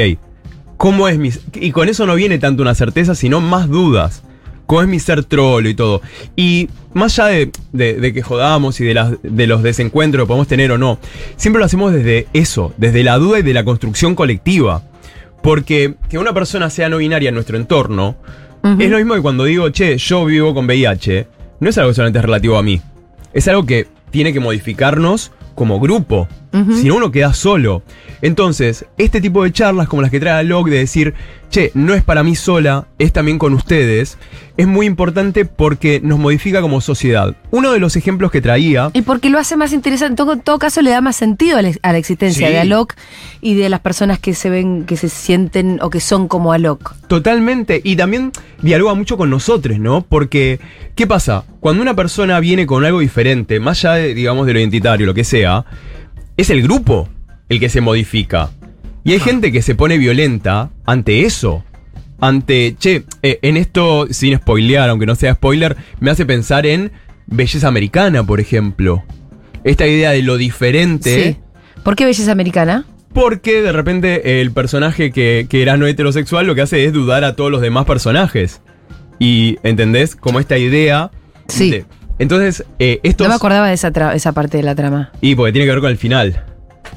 ¿Cómo 0.77 1.09
es 1.09 1.19
mi... 1.19 1.31
Y 1.55 1.71
con 1.73 1.89
eso 1.89 2.07
no 2.07 2.15
viene 2.15 2.39
tanto 2.39 2.63
una 2.63 2.75
certeza, 2.75 3.15
sino 3.15 3.41
más 3.41 3.69
dudas. 3.69 4.23
¿Cómo 4.67 4.83
es 4.83 4.89
mi 4.89 4.99
ser 4.99 5.25
trolo 5.25 5.69
y 5.69 5.75
todo? 5.75 6.01
Y 6.37 6.69
más 6.95 7.19
allá 7.19 7.29
de, 7.29 7.51
de- 7.73 7.95
de 7.95 8.13
que 8.13 8.23
jodamos 8.23 8.81
y 8.81 8.85
de, 8.85 8.95
las, 8.95 9.13
de 9.23 9.47
los 9.47 9.63
desencuentros 9.63 10.25
que 10.25 10.29
podemos 10.29 10.49
tener 10.49 10.73
o 10.73 10.79
no, 10.79 10.99
siempre 11.37 11.61
lo 11.61 11.67
hacemos 11.67 11.93
desde 11.93 12.27
eso, 12.33 12.73
desde 12.77 13.05
la 13.05 13.19
duda 13.19 13.39
y 13.39 13.43
de 13.43 13.55
la 13.55 13.65
construcción 13.65 14.15
colectiva. 14.15 14.83
Porque 15.43 15.95
que 16.09 16.19
una 16.19 16.33
persona 16.33 16.71
sea 16.71 16.89
no 16.89 16.97
binaria 16.99 17.29
en 17.29 17.35
nuestro 17.35 17.57
entorno 17.57 18.17
es 18.81 18.91
lo 18.91 18.97
mismo 18.97 19.13
que 19.15 19.21
cuando 19.21 19.45
digo, 19.45 19.69
che, 19.69 19.99
yo 19.99 20.25
vivo 20.25 20.55
con 20.55 20.65
VIH, 20.65 21.27
no 21.61 21.69
es 21.69 21.77
algo 21.77 21.93
solamente 21.93 22.23
relativo 22.23 22.57
a 22.57 22.63
mí. 22.63 22.81
Es 23.35 23.47
algo 23.49 23.67
que 23.67 23.87
tiene 24.11 24.33
que 24.33 24.41
modificarnos 24.41 25.33
como 25.55 25.79
grupo. 25.81 26.27
Si 26.81 26.87
no, 26.87 26.97
uno 26.97 27.11
queda 27.11 27.35
solo. 27.35 27.83
Entonces, 28.23 28.87
este 28.97 29.21
tipo 29.21 29.43
de 29.43 29.53
charlas 29.53 29.89
como 29.89 30.03
las 30.03 30.11
que 30.11 30.21
trae 30.21 30.45
Locke 30.45 30.71
de 30.71 30.79
decir, 30.79 31.15
che, 31.51 31.73
no 31.75 31.95
es 31.95 32.03
para 32.05 32.23
mí 32.23 32.37
sola, 32.37 32.87
es 32.99 33.13
también 33.13 33.39
con 33.39 33.53
ustedes, 33.55 34.19
es 34.57 34.67
muy 34.67 34.87
importante 34.87 35.45
porque 35.45 36.01
nos 36.03 36.19
modifica 36.19 36.61
como 36.63 36.81
sociedad. 36.81 37.35
Uno 37.51 37.73
de 37.73 37.81
los 37.81 37.97
ejemplos 37.97 38.31
que 38.31 38.41
traía 38.41 38.91
Y 38.93 39.03
porque 39.03 39.31
lo 39.31 39.39
hace 39.39 39.57
más 39.57 39.73
interesante, 39.73 40.13
en 40.13 40.17
todo, 40.17 40.33
en 40.35 40.41
todo 40.41 40.59
caso 40.59 40.81
le 40.81 40.91
da 40.91 41.01
más 41.01 41.17
sentido 41.17 41.59
a 41.59 41.63
la, 41.63 41.73
a 41.83 41.93
la 41.93 41.99
existencia 41.99 42.47
Sí. 42.47 42.53
de 42.53 42.61
Alok 42.61 42.95
y 43.41 43.55
de 43.55 43.69
las 43.69 43.81
personas 43.81 44.19
que 44.21 44.33
se 44.33 44.49
ven, 44.49 44.85
que 44.85 44.97
se 44.97 45.09
sienten 45.09 45.79
o 45.83 45.91
que 45.91 46.01
son 46.01 46.29
como 46.29 46.53
Alok. 46.53 46.95
Totalmente. 47.09 47.81
Y 47.83 47.97
también 47.97 48.31
dialoga 48.63 48.95
mucho 48.95 49.17
con 49.17 49.29
nosotros, 49.29 49.79
¿no? 49.81 50.03
Porque, 50.09 50.61
¿qué 50.95 51.07
pasa? 51.07 51.45
Cuando 51.61 51.83
una 51.83 51.95
persona 51.95 52.39
viene 52.41 52.65
con 52.65 52.85
algo 52.85 53.01
diferente, 53.01 53.59
más 53.61 53.85
allá 53.85 53.95
de, 53.97 54.15
digamos, 54.15 54.47
de 54.47 54.53
lo 54.55 54.61
identitario, 54.61 55.05
lo 55.05 55.15
que 55.15 55.25
sea, 55.25 55.65
es 56.37 56.51
el 56.51 56.63
grupo 56.63 57.09
el 57.49 57.61
que 57.61 57.69
se 57.69 57.81
modifica. 57.81 58.51
Y 59.05 59.13
hay 59.13 59.21
gente 59.21 59.53
que 59.53 59.63
se 59.63 59.75
pone 59.75 59.99
violenta 59.99 60.71
ante 60.87 61.23
eso. 61.25 61.65
Ante, 62.21 62.75
che, 62.79 63.05
eh, 63.23 63.39
en 63.43 63.57
esto, 63.57 64.07
sin 64.11 64.37
spoilear, 64.37 64.89
aunque 64.89 65.05
no 65.07 65.15
sea 65.15 65.35
spoiler, 65.35 65.77
me 66.01 66.11
hace 66.11 66.25
pensar 66.25 66.65
en 66.65 66.91
belleza 67.27 67.69
americana, 67.69 68.25
por 68.25 68.41
ejemplo. 68.41 69.05
Esta 69.63 69.87
idea 69.87 70.11
de 70.13 70.23
lo 70.23 70.37
diferente. 70.39 71.35
Sí. 71.35 71.37
¿Por 71.83 71.97
qué 71.97 72.07
belleza 72.07 72.33
americana? 72.33 72.87
Porque 73.13 73.61
de 73.63 73.73
repente 73.73 74.41
el 74.41 74.53
personaje 74.53 75.11
que, 75.13 75.47
que 75.49 75.61
era 75.63 75.77
no 75.77 75.87
heterosexual 75.87 76.47
lo 76.47 76.55
que 76.55 76.63
hace 76.63 76.85
es 76.85 76.93
dudar 76.93 77.25
a 77.25 77.37
todos 77.37 77.51
los 77.51 77.61
demás 77.61 77.85
personajes. 77.85 78.63
Y, 79.19 79.59
¿entendés? 79.63 80.17
Como 80.17 80.41
esta 80.41 80.57
idea. 80.59 81.11
Sí. 81.49 81.71
de- 81.71 81.85
entonces, 82.19 82.65
eh, 82.79 83.01
estos. 83.03 83.27
No 83.27 83.31
me 83.31 83.37
acordaba 83.37 83.69
de 83.69 83.75
esa, 83.75 83.93
tra- 83.93 84.15
esa 84.15 84.33
parte 84.33 84.57
de 84.57 84.63
la 84.63 84.75
trama. 84.75 85.11
Y 85.21 85.35
porque 85.35 85.53
tiene 85.53 85.67
que 85.67 85.73
ver 85.73 85.81
con 85.81 85.91
el 85.91 85.99
final. 85.99 86.45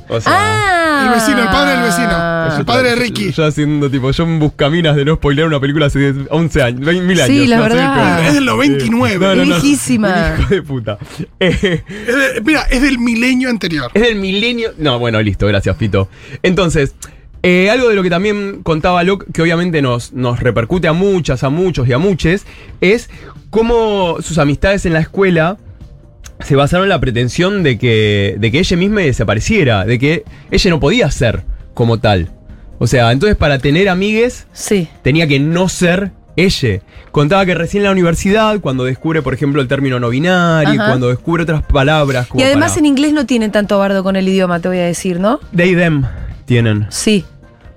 O 0.10 0.22
sea. 0.22 0.32
Ah, 0.36 1.04
El 1.06 1.14
vecino, 1.20 1.42
el 1.44 1.48
padre 1.50 1.72
del 1.74 1.84
vecino. 1.84 2.58
El 2.60 2.66
padre 2.66 2.90
de 2.92 2.96
Ricky. 2.96 3.32
Yo 3.32 3.46
haciendo 3.46 3.90
tipo, 3.90 4.10
yo 4.12 4.24
en 4.24 4.40
buscaminas 4.40 4.96
de 4.96 5.06
no 5.06 5.16
spoilear 5.16 5.48
una 5.48 5.60
película 5.60 5.88
hace 5.88 6.14
11 6.30 6.64
años, 6.64 6.80
20 6.82 7.04
mil 7.06 7.20
años. 7.22 7.28
Sí, 7.38 7.48
la 7.48 7.58
no 7.58 7.64
verdad. 7.64 8.28
Es 8.28 8.34
del 8.34 8.46
99. 8.46 9.18
No, 9.20 9.36
no, 9.36 9.36
no. 9.36 9.44
Viejísima. 9.44 10.36
Hijo 10.40 10.50
de 10.56 10.62
puta. 10.64 10.98
Eh, 11.40 11.84
Es 12.08 12.16
de- 12.36 12.42
mira, 12.44 12.64
es 12.70 12.82
del 12.82 13.00
milenio 13.00 13.50
anterior. 13.50 13.92
Es 13.94 14.02
del 14.02 14.16
milenio. 14.16 14.72
No, 14.78 14.98
bueno, 15.00 15.22
listo, 15.22 15.46
gracias, 15.48 15.76
Fito. 15.78 16.10
Entonces, 16.42 16.96
eh, 17.44 17.70
algo 17.70 17.90
de 17.90 17.96
lo 17.96 18.02
que 18.04 18.10
también 18.10 18.62
contaba 18.64 19.04
Locke, 19.04 19.26
que 19.32 19.42
obviamente 19.42 19.82
nos, 19.82 20.14
nos 20.14 20.40
repercute 20.40 20.88
a 20.88 20.94
muchas, 20.94 21.44
a 21.44 21.50
muchos 21.50 21.88
y 21.88 21.94
a 21.94 21.98
muches, 21.98 22.46
es 22.82 23.10
cómo 23.58 24.18
sus 24.22 24.38
amistades 24.38 24.86
en 24.86 24.94
la 24.94 25.00
escuela 25.00 25.58
se 26.46 26.56
basaron 26.56 26.86
en 26.86 26.90
la 26.90 27.00
pretensión 27.00 27.64
de 27.64 27.80
que, 27.80 28.36
de 28.38 28.52
que 28.52 28.60
ella 28.60 28.78
misma 28.78 29.02
desapareciera, 29.02 29.84
de 29.86 29.98
que 29.98 30.24
ella 30.52 30.70
no 30.70 30.80
podía 30.80 31.10
ser 31.10 31.42
como 31.74 32.00
tal. 32.00 32.30
O 32.78 32.86
sea, 32.86 33.12
entonces 33.12 33.36
para 33.36 33.58
tener 33.58 33.90
amigues 33.90 34.46
Sí. 34.54 34.88
tenía 35.02 35.28
que 35.28 35.40
no 35.40 35.68
ser 35.70 36.12
ella. 36.36 36.82
Contaba 37.12 37.44
que 37.48 37.56
recién 37.56 37.82
en 37.82 37.86
la 37.86 37.92
universidad, 37.94 38.60
cuando 38.60 38.84
descubre, 38.84 39.24
por 39.24 39.34
ejemplo, 39.34 39.60
el 39.60 39.68
término 39.68 40.00
no 40.00 40.10
binario, 40.10 40.80
Ajá. 40.80 40.90
cuando 40.92 41.08
descubre 41.10 41.42
otras 41.42 41.64
palabras 41.64 42.28
como 42.28 42.40
Y 42.40 42.44
además 42.46 42.74
para- 42.74 42.80
en 42.82 42.86
inglés 42.86 43.14
no 43.14 43.26
tienen 43.26 43.52
tanto 43.52 43.80
bardo 43.80 44.04
con 44.04 44.16
el 44.16 44.28
idioma, 44.28 44.60
te 44.60 44.68
voy 44.68 44.78
a 44.78 44.84
decir, 44.86 45.20
¿no? 45.20 45.40
They, 45.56 45.76
them 45.76 46.04
tienen. 46.46 46.86
Sí. 46.92 47.26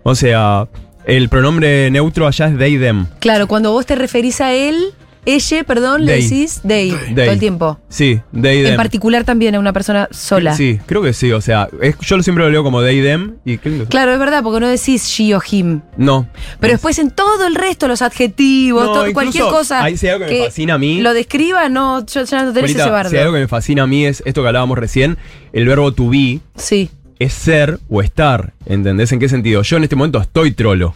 O 0.02 0.14
sea, 0.14 0.68
el 1.06 1.30
pronombre 1.30 1.90
neutro 1.90 2.26
allá 2.26 2.48
es 2.48 2.58
they, 2.58 2.76
them. 2.78 3.06
Claro, 3.20 3.46
cuando 3.48 3.72
vos 3.72 3.86
te 3.86 3.94
referís 3.94 4.42
a 4.42 4.52
él, 4.52 4.76
ella, 5.26 5.64
perdón, 5.64 6.04
le 6.06 6.22
decís 6.22 6.60
They. 6.66 6.90
todo 7.14 7.24
el 7.30 7.38
tiempo. 7.38 7.78
Sí, 7.88 8.20
they, 8.40 8.58
En 8.60 8.64
them. 8.64 8.76
particular 8.76 9.24
también 9.24 9.54
a 9.54 9.58
una 9.58 9.72
persona 9.72 10.08
sola. 10.10 10.54
Sí, 10.54 10.80
creo 10.86 11.02
que 11.02 11.12
sí. 11.12 11.30
O 11.32 11.40
sea, 11.40 11.68
es- 11.82 11.96
yo 12.00 12.16
lo 12.16 12.22
siempre 12.22 12.44
lo 12.44 12.50
leo 12.50 12.62
como 12.62 12.82
they, 12.82 13.02
them. 13.02 13.34
Y 13.44 13.58
Claro, 13.58 14.12
es 14.12 14.18
verdad, 14.18 14.42
porque 14.42 14.60
no 14.60 14.68
decís 14.68 15.04
she 15.04 15.34
o 15.34 15.40
him. 15.50 15.80
No. 15.96 16.26
Pero 16.60 16.72
Es- 16.72 16.78
después 16.78 16.98
en 16.98 17.10
todo 17.10 17.46
el 17.46 17.54
resto, 17.54 17.86
los 17.88 18.02
adjetivos, 18.02 18.84
No, 18.84 18.92
todo- 18.92 19.08
incluso 19.08 19.14
cualquier 19.14 19.44
cosa 19.44 19.82
ahí 19.84 19.96
sí 19.96 20.06
hay 20.06 20.14
algo 20.14 20.26
que 20.26 20.38
me 20.40 20.44
fascina 20.46 20.74
a 20.74 20.78
mí. 20.78 21.00
lo 21.00 21.12
describa, 21.14 21.68
no, 21.68 22.04
yo 22.06 22.24
ya 22.24 22.42
no 22.44 22.52
tenés 22.52 22.70
Juanita, 22.72 22.82
ese 22.82 22.90
bardo. 22.90 23.10
si 23.10 23.16
hay 23.16 23.22
algo 23.22 23.34
que 23.34 23.40
me 23.40 23.48
fascina 23.48 23.82
a 23.82 23.86
mí 23.86 24.06
es 24.06 24.22
esto 24.24 24.42
que 24.42 24.48
hablábamos 24.48 24.78
recién, 24.78 25.18
el 25.52 25.66
verbo 25.66 25.92
to 25.92 26.08
be 26.08 26.40
Sí, 26.56 26.90
es 27.18 27.32
ser 27.34 27.78
o 27.90 28.00
estar. 28.02 28.52
¿Entendés 28.66 29.12
en 29.12 29.18
qué 29.18 29.28
sentido? 29.28 29.62
Yo 29.62 29.76
en 29.76 29.82
este 29.84 29.96
momento 29.96 30.18
estoy 30.20 30.52
trolo. 30.52 30.94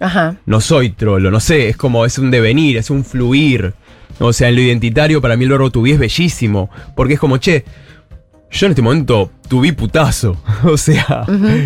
Ajá. 0.00 0.36
No 0.46 0.60
soy 0.60 0.90
trolo, 0.90 1.30
no 1.30 1.40
sé, 1.40 1.68
es 1.68 1.76
como, 1.76 2.04
es 2.04 2.18
un 2.18 2.30
devenir, 2.30 2.76
es 2.76 2.90
un 2.90 3.04
fluir. 3.04 3.74
O 4.18 4.32
sea, 4.32 4.48
en 4.48 4.56
lo 4.56 4.62
identitario 4.62 5.20
para 5.20 5.36
mí 5.36 5.44
el 5.44 5.50
verbo 5.50 5.70
to 5.70 5.82
be 5.82 5.92
es 5.92 5.98
bellísimo, 5.98 6.70
porque 6.94 7.14
es 7.14 7.20
como, 7.20 7.36
che, 7.38 7.64
yo 8.50 8.66
en 8.66 8.72
este 8.72 8.82
momento 8.82 9.30
tuve 9.48 9.72
putazo. 9.72 10.40
O 10.64 10.76
sea, 10.76 11.24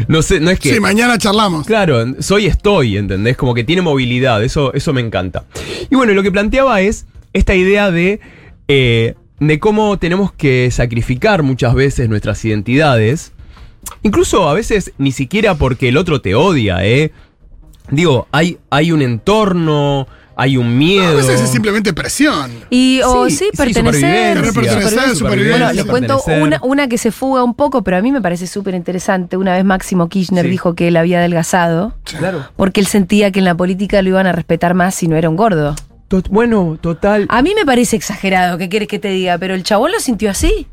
no 0.09 0.23
sé, 0.23 0.41
no 0.41 0.51
es 0.51 0.59
que... 0.59 0.75
Sí, 0.75 0.81
mañana 0.81 1.17
charlamos. 1.17 1.67
Claro, 1.67 2.05
soy 2.21 2.47
estoy, 2.47 2.97
¿entendés? 2.97 3.37
Como 3.37 3.55
que 3.55 3.65
tiene 3.65 3.83
movilidad, 3.83 4.43
eso, 4.43 4.75
eso 4.75 4.93
me 4.93 5.01
encanta. 5.01 5.45
Y 5.91 5.95
bueno, 5.95 6.13
lo 6.13 6.23
que 6.23 6.33
planteaba 6.33 6.81
es 6.81 7.07
esta 7.33 7.55
idea 7.55 7.91
de, 7.91 8.21
eh, 8.69 9.15
de 9.39 9.59
cómo 9.59 9.99
tenemos 9.99 10.33
que 10.33 10.71
sacrificar 10.71 11.43
muchas 11.43 11.75
veces 11.75 12.09
nuestras 12.09 12.45
identidades, 12.45 13.33
incluso 14.03 14.49
a 14.49 14.55
veces 14.55 14.93
ni 14.99 15.13
siquiera 15.13 15.55
porque 15.55 15.89
el 15.89 15.97
otro 15.97 16.21
te 16.21 16.35
odia, 16.35 16.85
¿eh? 16.85 17.13
Digo, 17.91 18.27
hay, 18.33 18.59
hay 18.71 18.93
un 18.93 19.03
entorno, 19.03 20.07
hay 20.37 20.57
un 20.57 20.79
miedo. 20.79 21.09
A 21.09 21.15
veces 21.15 21.41
es 21.41 21.51
simplemente 21.51 21.93
presión. 21.93 22.51
Y 22.71 23.01
o 23.05 23.29
sí, 23.29 23.37
Sí, 23.37 23.45
sí, 23.51 23.57
pertenecer. 23.57 24.37
supervivencia. 24.47 24.53
Pertenecer, 24.81 25.17
supervivencia. 25.17 25.59
Bueno, 25.67 25.73
les 25.73 25.85
cuento 25.85 26.23
una, 26.41 26.59
una 26.63 26.89
que 26.89 26.99
se 26.99 27.11
fuga 27.13 27.43
un 27.45 27.55
poco, 27.55 27.83
pero 27.85 27.97
a 27.99 28.01
mí 28.03 28.11
me 28.13 28.21
parece 28.23 28.47
súper 28.47 28.75
interesante. 28.75 29.37
Una 29.37 29.55
vez 29.55 29.65
Máximo 29.65 30.09
Kirchner 30.09 30.45
Sí. 30.45 30.51
dijo 30.51 30.75
que 30.75 30.89
él 30.89 30.97
había 30.97 31.19
adelgazado 31.19 31.95
Claro. 32.05 32.45
porque 32.57 32.81
él 32.81 32.87
sentía 32.87 33.31
que 33.33 33.41
en 33.41 33.45
la 33.45 33.55
política 33.55 34.01
lo 34.03 34.09
iban 34.11 34.27
a 34.27 34.33
respetar 34.33 34.75
más 34.75 34.95
si 34.95 35.09
no 35.09 35.17
era 35.17 35.29
un 35.29 35.37
gordo. 35.37 35.75
Tot- 36.09 36.29
bueno, 36.29 36.77
total. 36.81 37.27
A 37.29 37.41
mí 37.43 37.53
me 37.55 37.65
parece 37.65 37.95
exagerado, 37.97 38.59
¿qué 38.59 38.69
quieres 38.69 38.89
que 38.89 38.99
te 38.99 39.09
diga? 39.09 39.39
Pero 39.39 39.55
el 39.55 39.63
chabón 39.63 39.93
lo 39.93 40.01
sintió 40.01 40.31
así. 40.31 40.67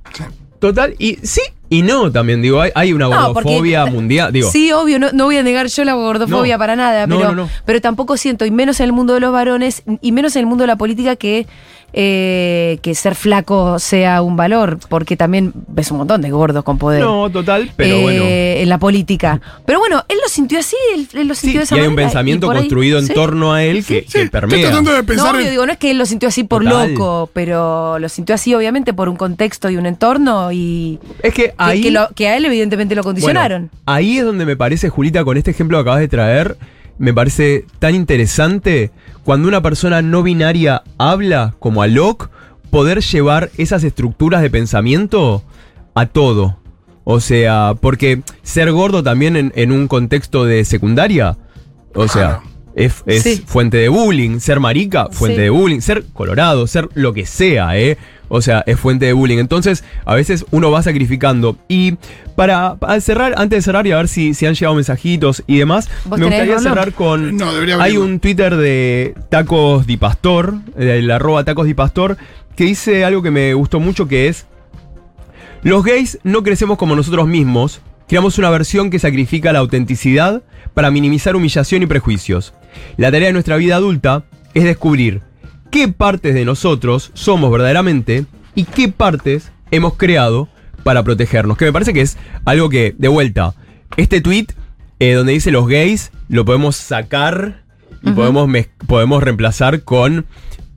Total, 0.60 0.96
y 0.98 1.18
sí 1.24 1.42
y 1.70 1.82
no 1.82 2.12
también, 2.12 2.42
digo, 2.42 2.62
hay, 2.62 2.72
hay 2.76 2.94
una 2.94 3.10
No, 3.10 3.34
porque- 3.34 3.50
gordofobia 3.50 3.86
mundial, 3.88 4.32
digo. 4.32 4.50
Sí, 4.50 4.72
obvio, 4.72 5.00
no, 5.00 5.12
no 5.12 5.26
voy 5.26 5.36
a 5.38 5.44
negar 5.44 5.68
yo 5.68 5.84
la 5.84 5.94
gordofobia 5.96 6.56
No. 6.56 6.60
para 6.60 6.76
nada, 6.78 7.08
pero, 7.08 7.50
pero 7.66 7.82
tampoco 7.82 8.16
siento, 8.16 8.46
y 8.46 8.52
menos 8.52 8.80
en 8.80 8.86
el 8.86 8.94
mundo 8.94 9.14
de 9.14 9.20
los 9.20 9.34
varones, 9.34 9.84
y 10.02 10.12
menos 10.14 10.36
en 10.38 10.42
el 10.42 10.46
mundo 10.46 10.64
de 10.64 10.68
la 10.68 10.78
política, 10.78 11.18
que, 11.18 11.46
eh, 11.94 12.80
que 12.82 12.94
ser 12.96 13.16
flaco 13.16 13.80
sea 13.80 14.22
un 14.22 14.36
valor, 14.36 14.78
porque 14.90 15.18
también 15.18 15.52
ves 15.68 15.90
un 15.92 15.98
montón 16.00 16.22
de 16.22 16.30
gordos 16.30 16.64
con 16.64 16.78
poder. 16.78 17.02
No, 17.02 17.30
total, 17.32 17.72
pero 17.76 17.96
eh, 17.96 18.02
bueno. 18.02 18.24
En 18.28 18.70
la 18.70 18.78
política. 18.78 19.42
Pero 19.66 19.80
bueno, 19.80 20.04
él 20.10 20.18
lo 20.22 20.30
sintió 20.30 20.60
así, 20.60 20.76
él, 20.94 21.08
él 21.14 21.28
lo 21.28 21.34
Sí, 21.34 21.42
sintió 21.42 21.60
de 21.62 21.64
esa 21.64 21.76
y 21.76 21.80
hay 21.80 21.88
un 21.88 21.94
manera, 21.96 22.10
pensamiento 22.10 22.52
ahí- 22.52 22.58
construido 22.60 23.00
en 23.00 23.08
sí. 23.08 23.14
torno 23.14 23.54
a 23.54 23.64
él 23.64 23.86
que, 23.86 24.02
que 24.04 24.12
Sí, 24.12 24.18
estoy 24.20 24.30
permea. 24.30 24.62
tratando 24.62 24.92
de 24.92 24.98
No, 25.00 25.06
pensar 25.06 25.36
obvio, 25.36 25.46
en- 25.46 25.52
digo, 25.52 25.66
no 25.66 25.72
es 25.72 25.78
que 25.78 25.92
él 25.92 25.98
lo 25.98 26.06
sintió 26.06 26.30
así 26.30 26.44
por 26.44 26.64
Total. 26.64 26.94
loco, 26.94 27.30
pero 27.34 27.98
lo 28.00 28.10
sintió 28.10 28.36
así 28.36 28.54
obviamente 28.54 28.94
por 28.94 29.10
un 29.10 29.16
contexto 29.16 29.70
y 29.70 29.78
un 29.78 29.86
entorno 29.86 30.52
y 30.52 31.00
Es 31.24 31.34
que 31.34 31.44
que, 31.46 31.54
ahí. 31.58 31.82
que 31.82 31.92
lo- 31.92 32.10
que 32.16 32.28
a 32.28 32.38
él 32.38 32.46
evidentemente 32.46 32.96
lo 32.96 33.04
condicionaron. 33.04 33.70
Bueno, 33.72 33.82
ahí 33.86 34.18
es 34.20 34.26
donde 34.26 34.46
me 34.46 34.56
parece, 34.56 34.90
Julita, 34.90 35.24
con 35.24 35.38
este 35.38 35.52
ejemplo 35.52 35.78
que 35.78 35.82
acabas 35.82 36.00
de 36.02 36.08
traer, 36.10 36.58
me 37.00 37.14
parece 37.14 37.66
tan 37.80 37.94
interesante 37.96 38.92
cuando 39.28 39.50
una 39.50 39.62
persona 39.62 40.02
no 40.02 40.24
binaria 40.24 40.84
habla, 40.98 41.54
como 41.60 41.82
a 41.82 41.88
Locke, 41.88 42.30
poder 42.72 43.02
llevar 43.02 43.50
esas 43.58 43.84
estructuras 43.84 44.42
de 44.42 44.50
pensamiento 44.50 45.44
a 45.96 46.06
todo. 46.06 46.60
O 47.04 47.20
sea, 47.20 47.74
porque 47.82 48.22
ser 48.42 48.72
gordo 48.72 49.04
también 49.04 49.36
en, 49.36 49.52
en 49.58 49.74
un 49.74 49.90
contexto 49.90 50.46
de 50.46 50.64
secundaria, 50.64 51.36
o 51.94 52.08
sea, 52.08 52.40
es, 52.74 53.04
es 53.06 53.24
Sí. 53.24 53.44
fuente 53.46 53.76
de 53.76 53.90
bullying. 53.90 54.40
Ser 54.40 54.62
marica, 54.62 55.10
fuente 55.12 55.36
Sí. 55.36 55.42
de 55.42 55.50
bullying. 55.50 55.82
Ser 55.82 56.06
colorado, 56.14 56.66
ser 56.66 56.88
lo 56.94 57.12
que 57.12 57.26
sea, 57.26 57.78
¿eh? 57.78 57.98
O 58.30 58.42
sea, 58.42 58.64
es 58.66 58.80
fuente 58.80 59.06
de 59.06 59.14
bullying. 59.14 59.38
Entonces, 59.38 59.84
a 60.06 60.16
veces 60.16 60.46
uno 60.52 60.72
va 60.72 60.84
sacrificando. 60.84 61.58
Y 61.68 61.98
para, 62.36 62.76
para 62.76 63.00
cerrar, 63.02 63.34
antes 63.38 63.58
de 63.58 63.62
cerrar 63.62 63.88
y 63.88 63.92
a 63.92 63.98
ver 63.98 64.08
si, 64.08 64.34
si 64.34 64.46
han 64.46 64.54
llegado 64.54 64.76
mensajitos 64.76 65.44
y 65.48 65.58
demás, 65.58 65.90
¿Vos 66.06 66.20
me 66.20 66.26
gustaría 66.26 66.60
cerrar 66.60 66.94
con. 66.94 67.38
No, 67.38 67.54
debería 67.54 67.82
Hay 67.82 67.98
un 67.98 68.20
Twitter 68.20 68.56
de 68.56 69.16
Tacos 69.30 69.88
Di 69.88 69.98
Pastor, 69.98 70.56
el 70.78 71.10
arroba 71.12 71.44
Tacos 71.44 71.66
Di 71.66 71.74
Pastor, 71.74 72.18
que 72.56 72.66
dice 72.66 73.06
algo 73.06 73.22
que 73.22 73.32
me 73.32 73.54
gustó 73.54 73.80
mucho 73.80 74.08
que 74.08 74.28
es. 74.28 74.46
Los 75.64 75.84
gays 75.84 76.20
no 76.24 76.44
crecemos 76.44 76.78
como 76.78 76.96
nosotros 76.96 77.28
mismos, 77.28 77.82
creamos 78.08 78.38
una 78.38 78.50
versión 78.50 78.90
que 78.90 79.00
sacrifica 79.00 79.52
la 79.52 79.60
autenticidad 79.60 80.44
para 80.74 80.92
minimizar 80.92 81.36
humillación 81.36 81.84
y 81.84 81.88
prejuicios. 81.88 82.54
La 82.96 83.12
tarea 83.12 83.28
de 83.28 83.34
nuestra 83.34 83.58
vida 83.58 83.76
adulta 83.76 84.24
es 84.54 84.64
descubrir 84.64 85.22
qué 85.72 85.88
partes 85.88 86.34
de 86.34 86.46
nosotros 86.46 87.12
somos 87.14 87.52
verdaderamente 87.52 88.26
y 88.56 88.64
qué 88.64 88.90
partes 88.90 89.52
hemos 89.72 89.96
creado 89.96 90.48
para 90.84 91.04
protegernos. 91.04 91.58
Que 91.58 91.66
me 91.66 91.74
parece 91.74 91.94
que 91.94 92.02
es 92.02 92.18
algo 92.46 92.70
que, 92.70 92.96
de 92.98 93.08
vuelta, 93.08 93.54
este 93.98 94.22
tweet 94.22 94.48
eh, 95.00 95.14
donde 95.14 95.34
dice 95.34 95.52
los 95.52 95.68
gays, 95.68 96.12
lo 96.30 96.46
podemos 96.46 96.76
sacar 96.76 97.62
y 98.02 98.12
podemos, 98.12 98.50
podemos 98.88 99.22
reemplazar 99.22 99.84
con 99.84 100.26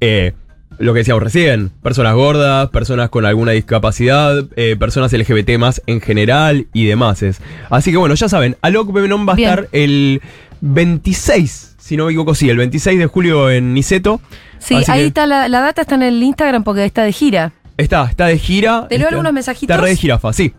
eh, 0.01 0.33
lo 0.79 0.93
que 0.93 1.01
decíamos 1.01 1.23
recién, 1.23 1.71
personas 1.83 2.15
gordas, 2.15 2.71
personas 2.71 3.11
con 3.11 3.27
alguna 3.27 3.53
discapacidad, 3.53 4.47
eh, 4.57 4.77
personas 4.79 5.13
LGBT 5.13 5.59
más 5.59 5.83
en 5.87 6.01
general 6.01 6.67
y 6.73 6.87
demás. 6.87 7.23
Así 7.69 7.91
que 7.91 7.97
bueno, 7.99 8.15
ya 8.15 8.29
saben, 8.29 8.57
Alok 8.63 8.93
Bemenon 8.93 9.29
va 9.29 9.35
a 9.35 9.37
estar 9.37 9.69
el 9.73 10.23
26, 10.63 11.77
si 11.79 11.97
no 11.97 12.07
me 12.07 12.13
equivoco, 12.13 12.35
sí, 12.35 12.49
el 12.51 12.57
26 12.57 12.99
de 12.99 13.07
julio 13.07 13.51
en 13.51 13.75
Niceto. 13.75 14.21
Sí, 14.61 14.77
Así 14.77 14.91
ahí 14.91 15.01
que 15.01 15.07
está 15.09 15.27
la, 15.27 15.49
la 15.49 15.61
data, 15.61 15.83
está 15.83 15.97
en 15.97 16.03
el 16.05 16.23
Instagram 16.23 16.63
porque 16.63 16.85
está 16.85 17.03
de 17.03 17.13
gira. 17.13 17.53
Está, 17.77 18.05
está 18.05 18.27
de 18.27 18.39
gira. 18.39 18.87
¿Te 18.89 18.97
leo 18.99 19.07
está- 19.09 19.15
algunos 19.17 19.33
mensajitos? 19.33 19.75
Está 19.75 19.83
re 19.83 19.91
de 19.91 19.97
jirafa, 19.97 20.33
sí. 20.33 20.55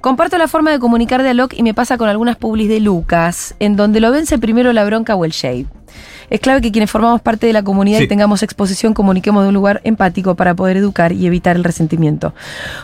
Comparto 0.00 0.38
la 0.38 0.46
forma 0.46 0.70
de 0.70 0.78
comunicar 0.78 1.22
de 1.22 1.30
Alok 1.30 1.54
y 1.54 1.62
me 1.62 1.74
pasa 1.74 1.96
con 1.98 2.08
algunas 2.08 2.36
publis 2.36 2.68
de 2.68 2.78
Lucas, 2.80 3.54
en 3.58 3.76
donde 3.76 3.98
lo 4.00 4.12
vence 4.12 4.38
primero 4.38 4.72
la 4.72 4.84
bronca 4.84 5.16
o 5.16 5.24
el 5.24 5.32
shade. 5.32 5.66
Es 6.28 6.40
clave 6.40 6.60
que 6.60 6.70
quienes 6.70 6.90
formamos 6.90 7.20
parte 7.22 7.46
de 7.46 7.52
la 7.52 7.62
comunidad 7.62 7.98
Sí. 7.98 8.04
y 8.04 8.08
tengamos 8.08 8.42
exposición 8.42 8.92
comuniquemos 8.94 9.42
de 9.42 9.48
un 9.48 9.54
lugar 9.54 9.80
empático 9.84 10.34
para 10.34 10.54
poder 10.54 10.76
educar 10.76 11.12
y 11.12 11.26
evitar 11.26 11.56
el 11.56 11.64
resentimiento. 11.64 12.34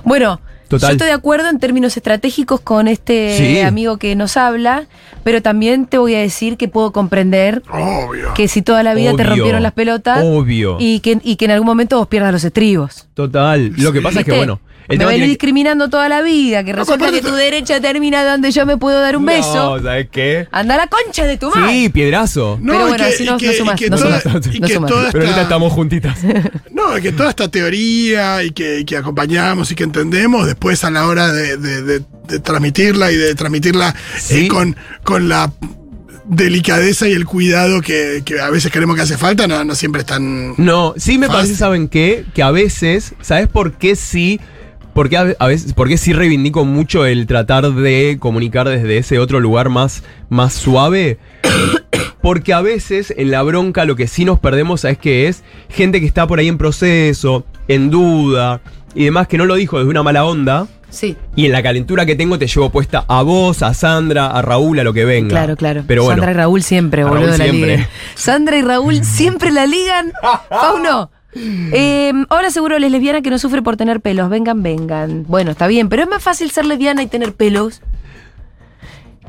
Bueno, 0.04 0.40
Total. 0.72 0.90
yo 0.90 0.92
estoy 0.92 1.06
de 1.08 1.12
acuerdo 1.14 1.48
en 1.48 1.58
términos 1.58 1.96
estratégicos 1.96 2.60
con 2.60 2.88
este 2.88 3.36
Sí. 3.38 3.60
amigo 3.60 3.96
que 3.98 4.16
nos 4.16 4.36
habla, 4.36 4.86
pero 5.24 5.40
también 5.42 5.86
te 5.86 5.98
voy 5.98 6.14
a 6.14 6.18
decir 6.20 6.56
que 6.56 6.68
puedo 6.68 6.92
comprender 6.92 7.62
Obvio. 7.70 8.34
que 8.34 8.48
si 8.48 8.62
toda 8.62 8.82
la 8.82 8.94
vida 8.94 9.12
te 9.14 9.22
rompieron 9.24 9.62
las 9.62 9.72
pelotas 9.72 10.20
Obvio. 10.24 10.76
y 10.80 11.00
que, 11.00 11.18
y 11.22 11.36
que 11.36 11.44
en 11.44 11.50
algún 11.52 11.66
momento 11.66 11.98
vos 11.98 12.08
pierdas 12.08 12.32
los 12.32 12.44
estribos. 12.44 13.06
Total. 13.14 13.72
Lo 13.76 13.92
que 13.92 14.00
pasa 14.00 14.20
es 14.20 14.26
que, 14.26 14.32
bueno, 14.36 14.60
el 14.88 14.98
me 14.98 15.04
venís 15.06 15.20
que- 15.22 15.28
discriminando 15.28 15.88
toda 15.90 16.08
la 16.08 16.22
vida, 16.22 16.64
que 16.64 16.72
resulta 16.72 17.10
que 17.10 17.20
tu 17.22 17.32
derecha 17.32 17.80
termina 17.80 18.24
donde 18.24 18.50
yo 18.50 18.66
me 18.66 18.76
puedo 18.76 19.00
dar 19.00 19.16
un 19.16 19.24
beso. 19.24 19.76
No, 19.76 19.82
¿sabes 19.82 20.08
qué? 20.10 20.48
Anda 20.52 20.74
a 20.74 20.78
la 20.78 20.86
concha 20.88 21.24
de 21.24 21.36
tu 21.38 21.50
madre. 21.50 21.72
Sí, 21.72 21.88
piedrazo. 21.88 22.58
No, 22.60 22.72
Pero 22.72 22.88
bueno, 22.88 23.04
no- 23.04 23.28
no 23.28 23.36
Pero 23.38 23.54
ahorita 25.14 25.28
esta- 25.30 25.42
estamos 25.42 25.72
juntitas. 25.72 26.18
No, 26.72 26.94
que 27.00 27.12
toda 27.12 27.30
esta 27.30 27.48
teoría 27.48 28.42
y 28.42 28.50
que, 28.50 28.80
y 28.80 28.84
que 28.84 28.96
acompañamos 28.96 29.70
y 29.70 29.74
que 29.74 29.84
entendemos 29.84 30.46
después 30.46 30.82
a 30.84 30.90
la 30.90 31.06
hora 31.06 31.32
de, 31.32 31.56
de- 31.56 31.82
de- 31.82 32.02
de 32.28 32.38
transmitirla 32.40 33.12
y 33.12 33.16
de 33.16 33.34
transmitirla 33.34 33.94
Sí. 34.18 34.46
eh, 34.46 34.48
con, 34.48 34.76
con 35.04 35.28
la 35.28 35.52
delicadeza 36.24 37.08
y 37.08 37.12
el 37.12 37.26
cuidado 37.26 37.80
que, 37.82 38.22
que 38.24 38.40
a 38.40 38.48
veces 38.50 38.70
creemos 38.72 38.96
que 38.96 39.02
hace 39.02 39.16
falta, 39.18 39.46
no, 39.46 39.64
no 39.64 39.74
siempre 39.74 40.00
es 40.02 40.06
tan... 40.06 40.54
No, 40.56 40.94
sí 40.96 41.18
me 41.18 41.26
Fácil. 41.26 41.38
parece, 41.40 41.54
¿saben 41.56 41.88
qué? 41.88 42.24
Que 42.34 42.42
a 42.42 42.50
veces, 42.50 43.14
¿sabes 43.20 43.48
por 43.48 43.72
qué 43.72 43.96
sí? 43.96 44.40
Porque 44.94 45.16
a, 45.16 45.34
a 45.38 45.46
veces, 45.46 45.72
porque 45.72 45.96
sí 45.96 46.12
reivindico 46.12 46.64
mucho 46.64 47.06
el 47.06 47.26
tratar 47.26 47.72
de 47.72 48.16
comunicar 48.20 48.68
desde 48.68 48.98
ese 48.98 49.18
otro 49.18 49.40
lugar 49.40 49.68
más, 49.68 50.02
más 50.28 50.52
suave. 50.52 51.18
Porque 52.22 52.52
a 52.52 52.60
veces 52.60 53.12
en 53.16 53.32
la 53.32 53.42
bronca 53.42 53.84
lo 53.84 53.96
que 53.96 54.06
sí 54.06 54.24
nos 54.24 54.38
perdemos, 54.38 54.82
¿sabes 54.82 54.96
qué 54.96 55.26
es? 55.26 55.42
Gente 55.68 55.98
que 55.98 56.06
está 56.06 56.24
por 56.28 56.38
ahí 56.38 56.46
en 56.46 56.56
proceso, 56.56 57.44
en 57.66 57.90
duda 57.90 58.60
y 58.94 59.06
demás, 59.06 59.26
que 59.26 59.36
no 59.38 59.44
lo 59.44 59.56
dijo 59.56 59.78
desde 59.78 59.90
una 59.90 60.04
mala 60.04 60.24
onda. 60.24 60.68
Sí, 60.88 61.16
Y 61.34 61.46
en 61.46 61.52
la 61.52 61.62
calentura 61.62 62.04
que 62.04 62.14
tengo 62.14 62.38
te 62.38 62.46
llevo 62.46 62.68
puesta 62.70 63.04
a 63.08 63.22
vos, 63.22 63.62
a 63.62 63.72
Sandra, 63.72 64.26
a 64.26 64.42
Raúl, 64.42 64.78
a 64.78 64.84
lo 64.84 64.92
que 64.92 65.06
venga. 65.06 65.30
claro, 65.30 65.56
claro. 65.56 65.84
Pero 65.86 66.04
bueno. 66.04 66.20
Sandra 66.20 66.30
y 66.32 66.34
Raúl 66.34 66.62
siempre, 66.62 67.02
boludo, 67.02 67.28
Raúl 67.28 67.38
la 67.38 67.46
ligan. 67.46 67.86
Sandra 68.14 68.56
y 68.58 68.62
Raúl 68.62 69.02
siempre 69.02 69.50
la 69.50 69.66
ligan. 69.66 70.12
Fauno. 70.50 71.10
Eh, 71.34 72.12
hola, 72.28 72.50
seguro 72.50 72.78
les 72.78 72.90
lesbiana 72.90 73.22
que 73.22 73.30
no 73.30 73.38
sufre 73.38 73.62
por 73.62 73.76
tener 73.76 74.00
pelos. 74.00 74.28
Vengan, 74.28 74.62
vengan. 74.62 75.24
Bueno, 75.26 75.50
está 75.52 75.66
bien, 75.66 75.88
pero 75.88 76.02
es 76.02 76.08
más 76.08 76.22
fácil 76.22 76.50
ser 76.50 76.66
lesbiana 76.66 77.02
y 77.02 77.06
tener 77.06 77.32
pelos. 77.34 77.80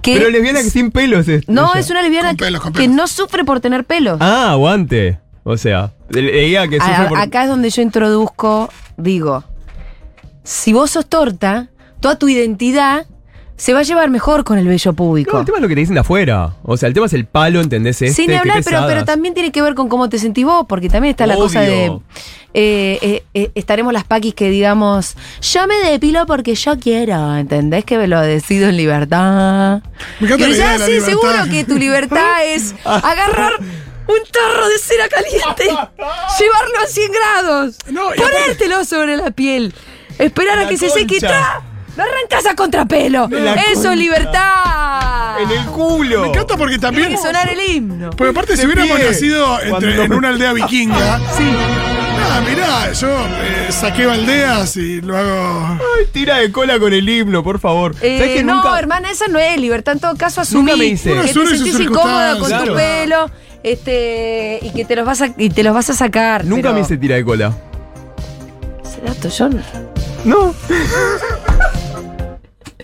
Que 0.01 0.17
Pero 0.17 0.29
lesbiana 0.29 0.59
que 0.61 0.69
sin 0.69 0.91
pelos 0.91 1.27
es. 1.29 1.47
No, 1.47 1.71
ella. 1.71 1.79
es 1.79 1.89
una 1.89 2.01
lesbiana 2.01 2.29
Con 2.29 2.37
pelos, 2.37 2.61
con 2.61 2.73
que 2.73 2.87
no 2.89 3.07
sufre 3.07 3.45
por 3.45 3.61
tener 3.61 3.85
pelos. 3.85 4.17
Ah, 4.19 4.51
aguante. 4.51 5.19
O 5.45 5.55
sea, 5.57 5.93
ella 6.13 6.67
que 6.67 6.79
sufre 6.79 6.93
A- 6.93 7.07
por... 7.09 7.17
Acá 7.19 7.43
es 7.43 7.49
donde 7.49 7.69
yo 7.69 7.81
introduzco, 7.81 8.69
digo, 8.97 9.43
si 10.43 10.73
vos 10.73 10.91
sos 10.91 11.05
torta, 11.07 11.69
toda 12.01 12.17
tu 12.19 12.27
identidad 12.27 13.05
se 13.55 13.73
va 13.73 13.79
a 13.79 13.83
llevar 13.83 14.09
mejor 14.09 14.43
con 14.43 14.57
el 14.57 14.67
bello 14.67 14.91
No, 14.91 14.95
público. 14.95 15.39
el 15.39 15.45
tema 15.45 15.57
es 15.57 15.61
lo 15.61 15.67
que 15.67 15.75
te 15.75 15.81
dicen 15.81 15.93
de 15.95 16.01
afuera. 16.01 16.55
O 16.63 16.75
sea, 16.77 16.87
el 16.87 16.93
tema 16.93 17.05
es 17.05 17.13
el 17.13 17.25
palo, 17.25 17.61
¿entendés? 17.61 18.01
Este, 18.01 18.13
Sin 18.15 18.27
qué 18.27 18.37
hablar, 18.37 18.61
pero, 18.63 18.85
pero 18.87 19.05
también 19.05 19.33
tiene 19.33 19.51
que 19.51 19.61
ver 19.61 19.75
con 19.75 19.89
cómo 19.89 20.09
te 20.09 20.17
sentís 20.17 20.45
vos, 20.45 20.65
porque 20.67 20.89
también 20.89 21.11
está 21.11 21.27
la 21.27 21.35
cosa 21.35 21.61
de. 21.61 21.99
Eh, 22.55 22.99
eh, 23.01 23.23
eh, 23.33 23.51
estaremos 23.55 23.91
las 23.93 24.03
paquis 24.03 24.35
que 24.35 24.47
digamos, 24.51 25.15
yo 25.41 25.65
me 25.65 25.75
depilo 25.89 26.27
porque 26.27 26.53
yo 26.53 26.77
quiero, 26.77 27.35
¿entendés? 27.35 27.83
Que 27.83 27.97
me 27.97 28.07
lo 28.07 28.21
decido 28.21 28.69
en 28.69 28.77
libertad. 28.77 29.81
Me 30.19 30.27
encanta 30.27 30.47
idea 30.47 30.77
ya, 30.77 30.85
sí, 30.85 30.91
libertad. 30.91 31.09
seguro 31.09 31.33
que 31.49 31.63
tu 31.63 31.77
libertad 31.79 32.45
es 32.45 32.75
agarrar 32.85 33.53
un 33.59 34.31
tarro 34.31 34.67
de 34.67 34.77
cera 34.77 35.07
caliente, 35.09 35.63
llevarlo 35.63 36.79
a 36.83 36.87
100 36.87 37.11
grados, 37.11 37.75
No, 37.89 38.09
ponértelo 38.09 38.85
sobre 38.85 39.17
la 39.17 39.31
piel, 39.31 39.73
esperar 40.19 40.59
a 40.59 40.67
que 40.67 40.77
se 40.77 40.89
seque 40.89 41.15
y 41.15 41.19
¡Lo 41.95 42.03
arrancas 42.03 42.45
a 42.51 42.55
contrapelo! 42.55 43.27
La 43.29 43.53
¡Eso 43.53 43.91
es 43.91 43.97
libertad! 43.97 45.39
¡En 45.41 45.51
el 45.51 45.65
culo! 45.67 46.21
Me 46.23 46.27
encanta 46.29 46.57
porque 46.57 46.79
Tiene 46.79 46.81
también... 46.81 47.09
que 47.09 47.17
sonar 47.17 47.49
el 47.49 47.59
himno. 47.69 48.09
Porque 48.11 48.31
aparte, 48.31 48.57
si 48.57 48.65
hubiéramos 48.65 48.97
pie. 48.97 49.07
nacido 49.09 49.61
entre- 49.61 49.69
Cuando- 49.95 50.03
en 50.03 50.13
una 50.13 50.29
aldea 50.29 50.53
vikinga... 50.53 51.19
sí. 51.37 51.43
Nada, 52.19 52.41
mirá, 52.41 52.91
yo 52.93 53.09
eh, 53.09 53.67
saqué 53.69 54.05
baldeas 54.05 54.77
y 54.77 55.01
lo 55.01 55.17
hago... 55.17 55.67
Ay, 55.97 56.05
tira 56.11 56.37
de 56.37 56.51
cola 56.51 56.79
con 56.79 56.93
el 56.93 57.07
himno, 57.07 57.43
por 57.43 57.59
favor. 57.59 57.93
Eh, 58.01 58.17
¿Sabés 58.17 58.35
que 58.37 58.43
no, 58.43 58.55
nunca- 58.63 58.79
hermana, 58.79 59.11
esa 59.11 59.27
no 59.27 59.37
es 59.39 59.59
libertad. 59.59 59.93
En 59.93 59.99
todo 59.99 60.15
caso, 60.15 60.41
asumí 60.41 60.71
Nunca 60.71 60.77
me. 60.77 60.87
Uno 60.87 61.21
que 61.21 61.27
te 61.27 61.29
asume 61.31 61.45
sus 61.47 61.57
sentís 61.59 61.79
incómoda 61.79 62.31
con 62.39 62.39
tu 62.39 62.45
circunstancias. 62.47 63.01
pelo 63.01 63.31
este, 63.63 64.59
y 64.61 64.69
que 64.71 64.85
te 64.85 64.95
los 64.95 65.05
vas 65.05 65.21
a, 65.21 65.29
y 65.37 65.49
te 65.49 65.63
los 65.63 65.73
vas 65.75 65.89
a 65.89 65.93
sacar. 65.93 66.43
Nunca 66.45 66.61
pero- 66.63 66.73
me 66.75 66.81
hice 66.81 66.97
tira 66.97 67.15
de 67.15 67.25
cola. 67.25 67.51
Ese 68.83 69.01
dato, 69.01 69.27
yo 69.29 69.49
no- 69.49 69.61
No. 70.25 70.55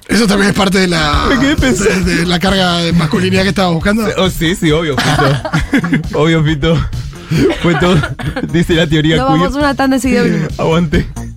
Eso 0.09 0.25
también 0.27 0.49
es 0.49 0.55
parte 0.57 0.79
de 0.79 0.87
la, 0.87 1.27
de, 1.29 2.15
de 2.15 2.25
la 2.25 2.39
carga 2.39 2.79
de 2.79 2.93
masculinidad 2.93 3.43
que 3.43 3.49
estaba 3.49 3.69
buscando. 3.69 4.07
Oh, 4.17 4.29
sí, 4.29 4.55
sí, 4.55 4.71
obvio, 4.71 4.95
Fito. 4.97 6.17
obvio, 6.19 6.43
Fito. 6.43 6.75
Fue 7.61 7.75
todo. 7.75 7.95
Dice 8.51 8.73
la 8.73 8.87
teoría 8.87 9.17
No 9.17 9.27
queer. 9.27 9.39
vamos 9.39 9.55
una 9.55 9.75
tanda. 9.75 9.97
Aguante. 10.57 11.07